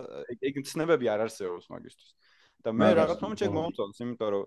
[0.49, 2.11] ეგ მცნებები არ არსებობს მაგისტვის
[2.65, 4.45] და მე რაღაც მომენტში მომწონს იმიტომ რომ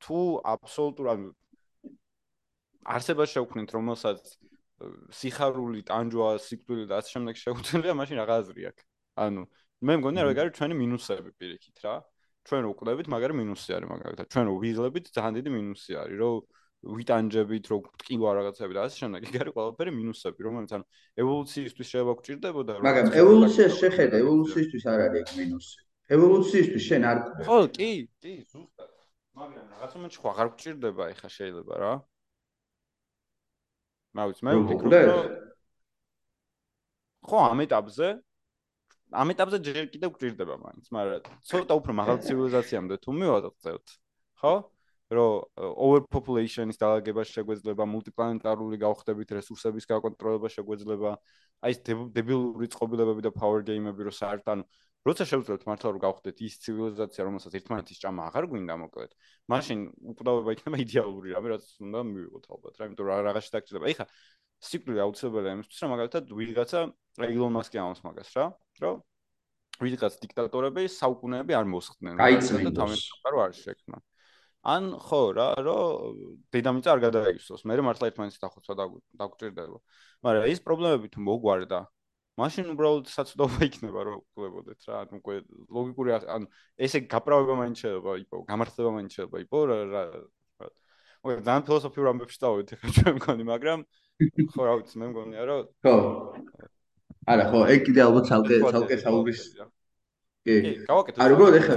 [0.00, 0.18] თუ
[0.54, 1.28] აბსოლუტურ ანუ
[2.90, 4.20] არსებას შევქმნით რომელსაც
[5.12, 8.84] სიხარული, ტანჯვა, სიკვდილი და ასე შემდეგ შეუძლია, მაშინ რა აზრი აქვს?
[9.20, 9.42] ანუ
[9.84, 11.94] მე მგონია რა ეგ არის ჩვენი მინუსები პირიქით რა.
[12.48, 14.26] ჩვენ რო ვკვდებით, მაგრამ მინუსი არის მაგალითად.
[14.32, 16.36] ჩვენ რო ვიზლებით, ძალიან დიდი მინუსი არის, რომ
[16.80, 20.84] ვიტანჯებით, რო ტკივა რაღაცები და ასე შემდეგ, იქ არის ყველაფერი მინუსები, რომელიც ანუ
[21.20, 25.76] ევოლუციისთვის შეიძლება გჭირდებოდა, რომ მაგრამ ევოლუციას შეხედე, ევოლუციისთვის არ არის ეგ მინუსი.
[26.16, 27.90] ევოლუციისთვის შენ არ ხო, კი,
[28.24, 28.90] კი, ზუსტად.
[29.36, 31.92] მაგრამ რაღაც მომენტში ხო აღარ გჭირდება, ეხა შეიძლება რა.
[34.16, 35.24] მაუც მე ვფიქრობ, რომ
[37.28, 38.08] ხო, ამ ეტაპზე
[39.10, 41.20] ამ ეტაპზე ჯერ კიდევ გჭირდება მაინც, მაგრამ
[41.50, 43.86] ცოტა უფრო მაღალ ცივილიზაციამდე თუ მივაწევთ,
[44.40, 44.54] ხო?
[45.10, 51.10] რომ overpopulation-ის დაალაგება შეგვეძლება, მულტიპლანეტარული გავხდებით, რესურსების გაკონტროლება შეგვეძლება,
[51.66, 51.78] აი ეს
[52.14, 54.64] დებილური წყობილებები და power game-ები რო საერთოდ ანუ
[55.08, 59.12] როცა შევძლებთ მართლა რომ გავხდეთ ის ცივილიზაცია, რომელსაც ერთმანეთის ჭამა აღარ გვინდა მოკლედ,
[59.48, 59.78] მაშინ
[60.12, 63.86] უკვდავება იქნება იდეალური რამე, რაც უნდა მივიღოთ ალბათ რა, იმიტომ რომ რაღაცა დაგჭირდება.
[63.96, 64.06] ეხლა
[64.60, 66.80] სიკვდილი აუცილებელია იმისთვის, რომ მაგალითად ვიღაცა
[67.32, 68.44] Elon Musk-ი ამას მაგას რა,
[68.84, 68.96] რომ
[69.80, 73.98] ვიღაც დიქტატორები საუკუნეები არ მოსხდნენ და თავიანთი არ შექმნა.
[74.60, 76.18] ან ხო რა, რომ
[76.52, 78.74] დედამიწა არ გადააივსოს, მე მართლა ერთმანეთს დახოცვა
[79.16, 79.78] დაგვჭირდება.
[80.20, 81.80] მაგრამ ეს პრობლემები თუ მოგვარდა,
[82.40, 85.36] მაშინ უბრალოდ საცდობა იქნება რომ ვკლებოდეთ რა, ანუ უკვე
[85.76, 86.46] ლოგიკური ანუ
[86.76, 90.02] ესე გაправება მაინც შეიძლება იპო, გამართლება მაინც შეიძლება იპო რა რა.
[91.20, 93.80] ой, ძალიან ფილოსოფიურ ამბებში დავით ახლა ჩვენ მგონი, მაგრამ
[94.56, 95.94] ხო რა ვიცი, მე მგონია რომ ხო.
[97.28, 100.54] არა ხო ეგ კიდე ალბათ ალკე ალკე საუბრის კი.
[100.88, 101.74] გავაკეთე არ უბრალოდ ეხლა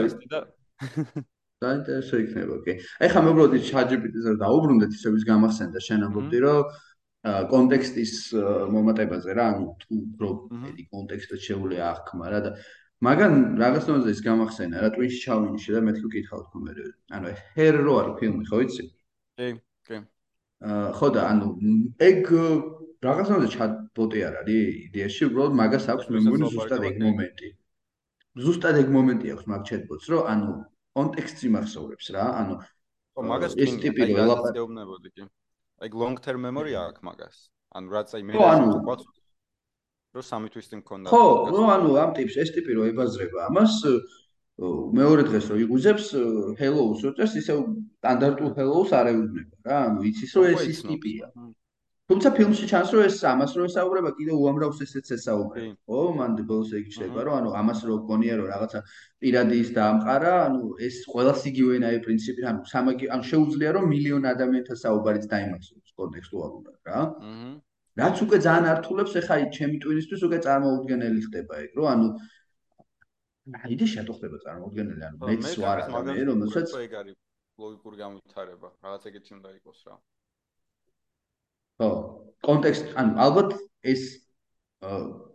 [1.63, 2.73] დაინტერესო იქნება, კი.
[3.07, 6.73] ეხლა მე უბრალოდ ის ChatGPT-ზე დაუბრუნდეთ, ისე ვის გამახსენდა შენ ამბობდი, რომ
[7.23, 8.13] კონტექსტის
[8.75, 10.29] მომატებაზე რა, ანუ თუ უფრო
[10.69, 12.51] ედი კონტექსტად შეუძლია აღქმა რა და
[13.03, 16.73] მაგან რაღაც დონეზე ის გამახსენა რა ტვინში ჩავინიშე და მეთქი კითხავ თქო მე
[17.15, 18.83] ანუ ჰერო არის ფილმი ხო იცი?
[19.39, 19.47] კი,
[19.87, 19.97] კი.
[20.63, 21.47] აა ხო და ანუ
[22.09, 22.21] ეგ
[23.07, 27.49] რაღაც დონეზე ჩატბოტი არ არის იდეაში უბრალოდ მაგას აქვს მე მგონი ზუსტად ეგ მომენტი.
[28.43, 30.51] ზუსტად ეგ მომენტი აქვს მაგ ჩატბოტს რომ ანუ
[30.97, 32.55] კონტექსტი მახსოვრებს რა ანუ
[33.13, 35.23] ხო მაგას კი ტიპი რო ელაპარაკებოდი კი.
[35.81, 37.37] აი long term memory აქვს მაგას.
[37.77, 39.01] ანუ რაც აი მე ვთქვათ
[40.13, 41.07] რომ სამი თვის წინ მქონდა.
[41.09, 41.23] ხო,
[41.53, 43.73] ნუ ანუ ამ ტიპს ეს ტიპი რო ებაზრება ამას
[44.53, 46.05] მეორე დღეს რო იგუზებს
[46.61, 49.77] hello-ს უწევს ისე სტანდარტულ hello-ს არ ეუბნება რა.
[49.89, 51.25] ანუ იცის რომ ეს ის ტიპია.
[52.11, 55.75] თუმცა ფილმში ჩანს რომ ეს ამას რო ესაუბრება კიდე უამრავს ესეც ესაუბრება.
[55.87, 58.79] ხო, მან ბოლოს ეგ შეიძლება რომ ანუ ამას რო გონია რომ რაღაცა
[59.23, 64.77] პირადი ის დაამყარა, ანუ ეს ყოველას იგივენაა პრინციპი, ანუ სამაგი ან შეუძლია რომ მილიონ ადამიანთან
[64.83, 66.99] საუბარიც დაიმახსოვროს კონტექსტუალურად რა.
[68.03, 72.07] რაც უკვე ძალიან ართულებს, ეხა ჩემი ტვინისთვის უკვე წარმოუდგენელი ხდება ეგ, რომ ანუ
[73.63, 77.15] აიდე შეტო ხდება წარმოუდგენელი, ანუ მეც ვარ ადამიანი, რომელსაც ეგ არის
[77.63, 79.95] ლოგიკური განვითარება, რაღაც ეგეთი უნდა იყოს რა.
[81.83, 81.91] ხო,
[82.47, 84.03] კონტექსტ, ანუ ალბათ ეს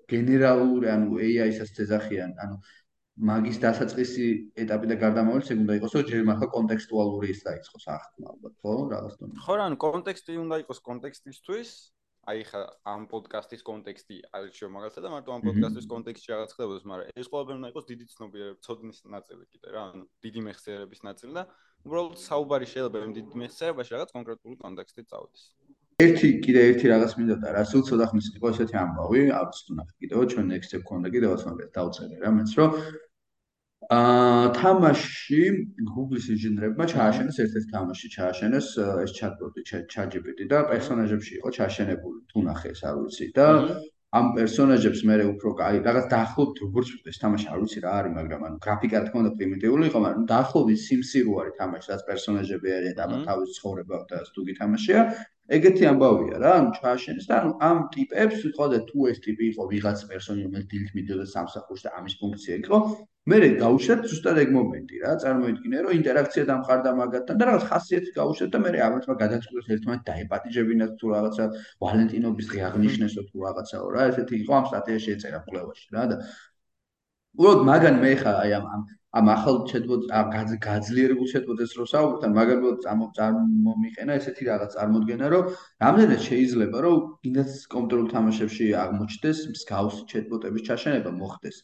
[0.08, 2.56] გენერალური, ანუ AI-საც ეძახიან, ანუ
[3.28, 4.26] მაგის დასაწყისი
[4.62, 8.74] ეტაპი და გარდამავალი ეგ უნდა იყოს, რომ ჯერ მართლა კონტექსტუალური ის დაიწყოს ახლა ალბათ, ხო,
[8.94, 9.42] რაღაც დონეზე.
[9.44, 11.70] ხო, ანუ კონტექსტი უნდა იყოს კონტექსტისთვის,
[12.28, 12.60] აი ხა
[12.92, 17.30] ამ პოდკასტის კონტექსტი არის შევ მაგალითად და მარტო ამ პოდკასტის კონტექსტში რაღაც ხდებოდეს, მაგრამ ეს
[17.32, 21.44] ყველაფერი უნდა იყოს დიდი ცნობიერება, ცოდნის ნაწილი კიდე რა, ანუ დიდი მეხსიერების ნაწილი და
[21.88, 25.42] უბრალოდ საუბარი შეიძლება იმ დიდი მეხსიერებაში რაღაც კონკრეტული კონტექსტი წავიდეს.
[25.98, 29.94] ერთი კიდე ერთი რაღაც მინდოდა რა, სულ ცოტა ხნის იყო ესეთი ამბავი, აქვს თუ ნახე
[30.02, 32.76] კიდევ ჩვენ next-ზე გქონდა კიდევაც მაგას დავწერე რა, მეც რომ
[33.88, 35.42] აა თამაში
[35.90, 38.68] Google-ის ინჟინერებმა ჩააშენეს ერთ-ერთი თამაში ჩააშენეს
[39.04, 43.46] ეს chatbot-ი ChatGPT და პერსონაჟებში იყო ჩაშენებული თუ ნახეს არ ვიცი და
[44.16, 48.44] ამ პერსონაჟებს მე უფრო აი რაღაც დაახლოებით როგორც ეს თამაში არ ვიცი რა არის მაგრამ
[48.48, 53.18] ანუ გრაფიკა თქმა უნდა პრიმიტიული იყო მაგრამ დაახლოებით სიმსირო არის თამაში რაც პერსონაჟები არიან და
[53.28, 55.02] თავის ცხოვრება და თუ გითამაშია
[55.56, 60.02] ეგეთი ამბავია რა, ანუ ჩააშენეს და ანუ ამ ტიპებს ვთხოვდა თუ ეს ტიპი იყო ვიღაც
[60.10, 62.80] პერსონი, რომელიც დილით მიდიოდა სამსახურში და ამის ფუნქცია იყო,
[63.28, 68.52] მე გაუშვათ ზუსტად ეგ მომენტი რა, წარმოიდგინე რომ ინტერაქცია დამყარდა მაგათთან და რაღაც ხასიათი გაუშვათ
[68.54, 71.48] და მე ამათმა გადაწყვეტეს ერთმანეთ დაეპატიჟებინათ თუ რაღაცა
[71.84, 76.16] ვალენტინობის დღე აღნიშნესო თუ რაღაცაო რა, ესეთი იყო ამ სტატიაში ეწერა კვლევაში რა და
[77.38, 78.86] უბრალოდ მაგან მე ხა აი ამ
[79.18, 79.56] ამ ახალ
[80.20, 82.76] ამ გაძლიერებულ ჩატბოტებს რო საუბრობთ, მაგალითად
[83.18, 85.44] წარმომიყენა ესეთი რაღაც წარმოდგენა, რომ
[85.84, 86.96] რამდენად შეიძლება რომ
[87.28, 91.56] ინდაც კომპიუტერულ თამაშებში აღმოჩნდეს მსგავსი ჩატბოტების ჩაშენება მოხდეს.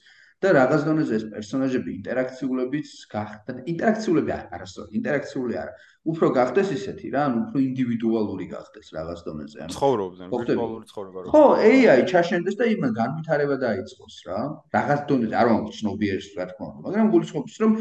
[0.45, 5.72] და რაღაც დონეზე ეს პერსონაჟები ინტერაქციულებიც გახდნენ ინტერაქციულები არ არასწორი ინტერაქციული არა.
[6.05, 11.32] უფრო გახდეს ისეთი რა ანუ უფრო ინდივიდუალური გახდეს რაღაც დონეზე ანუ ცხოვრობდნენ ვირტუალური ცხოვრება რო
[11.32, 14.40] ხო AI ჩაშენდეს და იმან განვითარება დაიწყოს რა.
[14.76, 17.72] რაღაც დონეზე არ ვამბობ ცნობიერს რა თქმა უნდა მაგრამ გულისხმობს რომ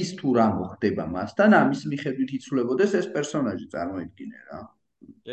[0.00, 4.58] ის თუ რა მოხდება მასთან ამის მიხედვით იცვლებოდეს ეს პერსონაჟი წარმოიდგინე რა.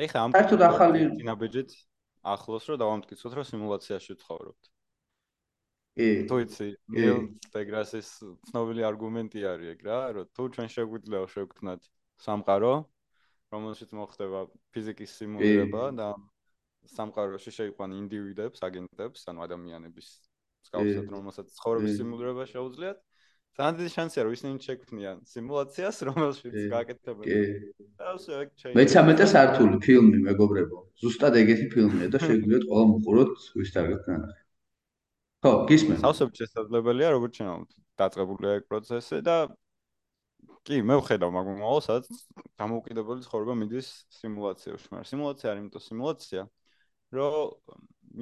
[0.05, 1.69] ეხლა ამ ფაქტოდ ახალი დინაბეჯეთ
[2.33, 4.72] ახლოს რომ დავამტკიცოთ რომ სიმულაციაში ვცხოვრობთ
[5.97, 6.67] კი თუ იცი
[6.97, 7.19] ნილ
[7.53, 8.09] დეგრასის
[8.49, 11.81] ცნობილი არგუმენტი არის ეგ რა რომ თუ ჩვენ შეგვიძლია შევქმნათ
[12.25, 12.73] სამყარო
[13.53, 14.39] რომელშიც მოხდება
[14.73, 16.07] ფიზიკის სიმულირება და
[16.97, 20.07] სამყაროში შეიყვან ინდივიდებს აგენტებს ანუ ადამიანების
[20.65, 22.99] მსგავსად რომელსაც ცხოვრების სიმულირება შეუძლიათ.
[23.53, 27.25] ძალიან დიდი შანსია რომ ისინი შექმნიან სიმულაციას რომელშიც გააკეთებენ
[27.99, 30.79] და ასე ეგ შეიძლება მე-13 სართული ფილმი მეგობრებო.
[31.03, 34.42] ზუსტად ეგეთი ფილმია და შეგვიძლია ყველა მოყუროთ ვის დაგეთ ნახე
[35.43, 35.97] ხო, გისმენ.
[35.99, 37.65] სავსებით შესაძლებელია, როგორც ჩვენ
[37.99, 39.35] დაწყებულია ეგ პროცესი და
[40.63, 42.21] კი, მე ვხედავ მაგ მომავალს, სადაც
[42.61, 43.89] დამოუკიდებელი ცხოვრება მიდის
[44.23, 46.43] სიმულაციაში, მაგრამ სიმულაცია არის იმიტომ სიმულაცია,
[47.19, 47.35] რომ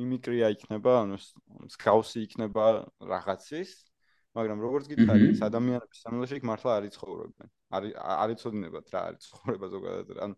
[0.01, 1.19] მიმიკრია იქნება, ანუ
[1.77, 2.65] სკაუსი იქნება
[3.05, 3.69] რაღაცის,
[4.31, 7.49] მაგრამ როგორც გითხარი, ადამიანების სამულაში იქ მართლა არის ცხოვრობენ.
[7.75, 10.35] არის არის წოდინებათ რა არის ცხოვრება ზოგადად, ანუ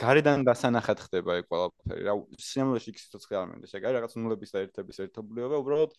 [0.00, 2.02] გარედან დასანახად ხდება ეგ ყველაფერი.
[2.08, 3.66] რა სიმულაში იქ სიცოცხლე არ მინდა.
[3.68, 5.92] შეგარი რაღაც ნულების და ერთების ერთობლიობა, უბრალოდ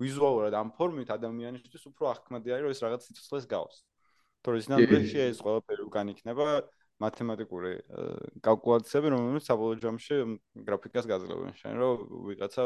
[0.00, 3.76] ვიზუალურად ამ ფორმით ადამიანისთვის უფრო აღქმადი არის, რომ ეს რაღაც სიცოცხლეს გავს.
[4.40, 6.44] თორე სინამდვილეში ეს ყველაფერი უკან იქნება
[7.00, 7.72] მათემატიკური
[8.44, 10.16] კალკულაციები, რომელიც საბოლოო ჯამში
[10.68, 11.52] გრაფიკას გაძლევენ.
[11.60, 11.92] შენ რომ
[12.28, 12.64] ვიღაცა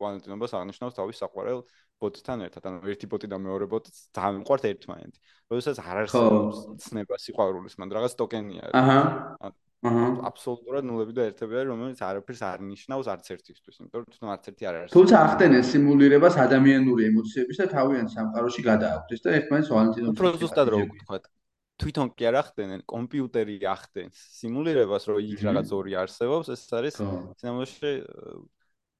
[0.00, 1.60] ვალენტინობას აღნიშნავს თავის საყვარელ
[2.04, 5.18] ბოტთან ერთად, ანუ ერთი ბოტი და მეორე ბოტი ძალიან მყართ ერთმანეთი.
[5.50, 8.74] როდესაც არ არსებობს ცნება სიყვარულის, მაგრამ რაღაც ტოკენი არის.
[8.80, 8.98] აჰა.
[9.44, 9.52] აჰა.
[9.84, 14.44] აბსოლუტურად ნულები და ერთები არის, რომელიც არაფერს არ ნიშნავს არც ერთისთვის, იმიტომ რომ თვითონ არც
[14.48, 14.90] ერთი არ არის.
[14.96, 20.78] თუმცა ახდენენ სიმულირებას ადამიანური ემოციების და თავიანთ სამყაროში გადააქვთ და ერთმანეთს ვალენტინოს უფრო ზუსტად რო
[20.88, 21.24] ვთქვათ.
[21.74, 27.92] თვითონ კი არ ახდენენ, კომპიუტერი ახდენს სიმულირებას, რომ იქ რაღაც ორი არსებობს, ეს არის სინამდვილეში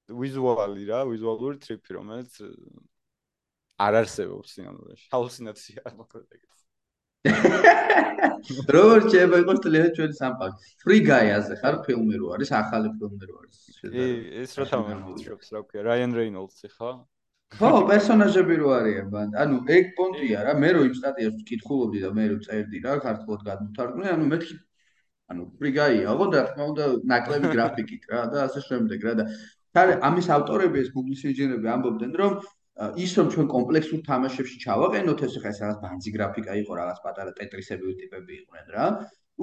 [0.05, 2.31] ვიზუალი რა, ვიზუალური ტრიპი, რომელიც
[3.81, 5.07] არ არსებობს სინამდვილეში.
[5.11, 6.53] ჰალუცინაცია მოკლედ ეგეც.
[8.75, 10.53] როგორ შეიძლება იყოს თლიანად ჩვენი სამყარო?
[10.83, 13.59] Free Guy-აზე ხარ ფილმი რო არის, ახალი ფილმი რო არის.
[13.81, 14.05] კი,
[14.43, 16.91] ეს რა თამაშობს, რა ქვია, Ryan Reynolds-ი ხო?
[17.55, 19.33] ხო, პერსონაჟები რო არიან ბან.
[19.41, 23.41] ანუ ეგ პონტია რა, მე რო იმ სტატიას ვკითხულობდი და მე რო წერდი რა, ქართულად
[23.49, 24.55] გადმოთარგმნე, ანუ მეთქი
[25.33, 29.25] ანუ Free Guy-ია, ხო და თქმა უნდა ნაკლები გრაფიკით რა და ასე შემდეგ რა და
[30.05, 32.33] ამის ავტორები ეს Google-ის ინჟინერები ამბობდნენ რომ
[32.75, 37.31] ის რომ ჩვენ კომპლექსურ თამაშებში ჩავაყენოთ ეს ხა ეს რაღაც ბანძი გრაფიკა იყო რაღაც პატარა
[37.39, 38.87] ტეტრისები ტიპები იყვნენ რა.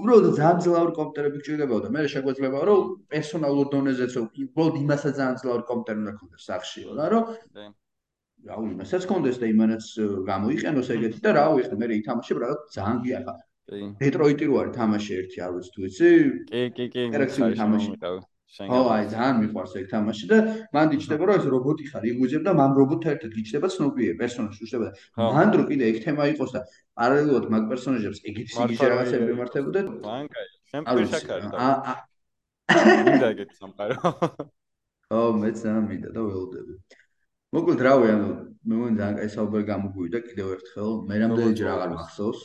[0.00, 2.80] უბრალოდ ძალიან ძლევრი კომპიუტერები გჭირდებოდა მე შეგვეძლება რომ
[3.12, 7.24] პერსონალურ დონეზეც უბრალოდ იმასაც ძალიან ძლევრი კომპიუტერი უნდა ქონდეს სახშიო რა რომ
[8.48, 9.84] რაუ იმასაც ქონდეს და იმანაც
[10.32, 13.34] გამოიყენოს ეგეთი და რაუ ეხლა მე ითამაშებ რაღაც ძალიან გიახა
[14.02, 16.10] დეტროიტი რო არის თამაში ერთი არ ვიცი თუ იცი?
[16.50, 17.90] კი კი კი ინტერაქტიული თამაში
[18.52, 20.38] ო აი ძალიან მიყვარს ეგ თამაში და
[20.76, 24.88] მან დიჩდება რომ ეს რობოტი ხარ იგუძებ და მამ რობოტთან ერთად გიჩდება ცნობიე პერსონაჟი უშდება
[25.36, 26.60] მან დრო კიდე ეგ თემა იყოს და
[27.00, 30.48] პარალელურად მაგ პერსონაჟებს ეგეთი სიგიჟე რაღაცები მიმართებოდა ბანკაი.
[30.72, 31.66] შენ პირშაკარი და
[33.08, 33.96] მინდა ეგეთი სამყარო.
[35.16, 36.74] ო მეც ძალიან მინდა და ველოდები.
[37.56, 38.28] მოკლედ რავი ანუ
[38.68, 40.90] მე მგონი ძალიან კაი საუბარი გამოგვივიდა კიდევ ერთხელ.
[41.08, 42.40] მე რამდენჯერ აღარ მახსოვს?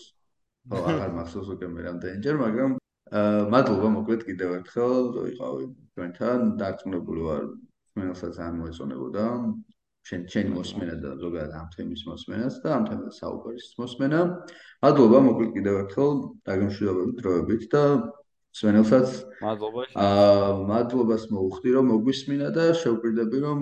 [0.71, 2.71] ხო აღარ მახსოვს უკვე მე რამდენჯერ მაგრამ
[3.53, 7.43] მადლობა მოკლედ კიდევ ერთხელ იყავი ჩვენთან დარწმუნებული ვარ
[7.93, 9.25] ჩვენსაც ძალიან მოეწონებოდა
[10.07, 14.19] შენ შენი მოსმენა და ზოგადად ამ თემის მოსმენას და ამ თემის საუბარის მოსმენა.
[14.85, 16.13] მადლობა მოკლედ კიდევ ერთხელ
[16.47, 17.83] დაგემშვიდობებით დროებით და
[18.57, 19.09] სვენელსაც
[19.43, 23.59] მადლობა აა მადლობას მოუხდი რომ მოგვისმინა და შევკვირდები რომ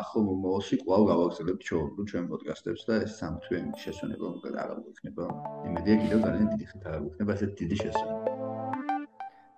[0.00, 1.68] ახლა მომავალში კვლავ გავაგზავნებთ
[2.12, 5.28] ჩვენ პოდკასტებს და ეს სამთვიანი შესვენება მოკლედ აღარ გვექნება
[5.68, 8.35] იმედია კიდევ ძალიან დიდი ხნით აღარ გვექნება ესეთ დიდი შესვენება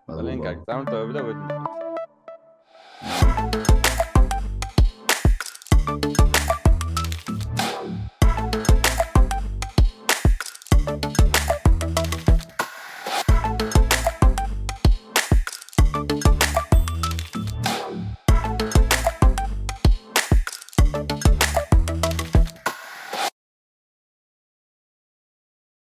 [0.09, 1.79] ძალიან კარგი წარმატებები და ვეძებთ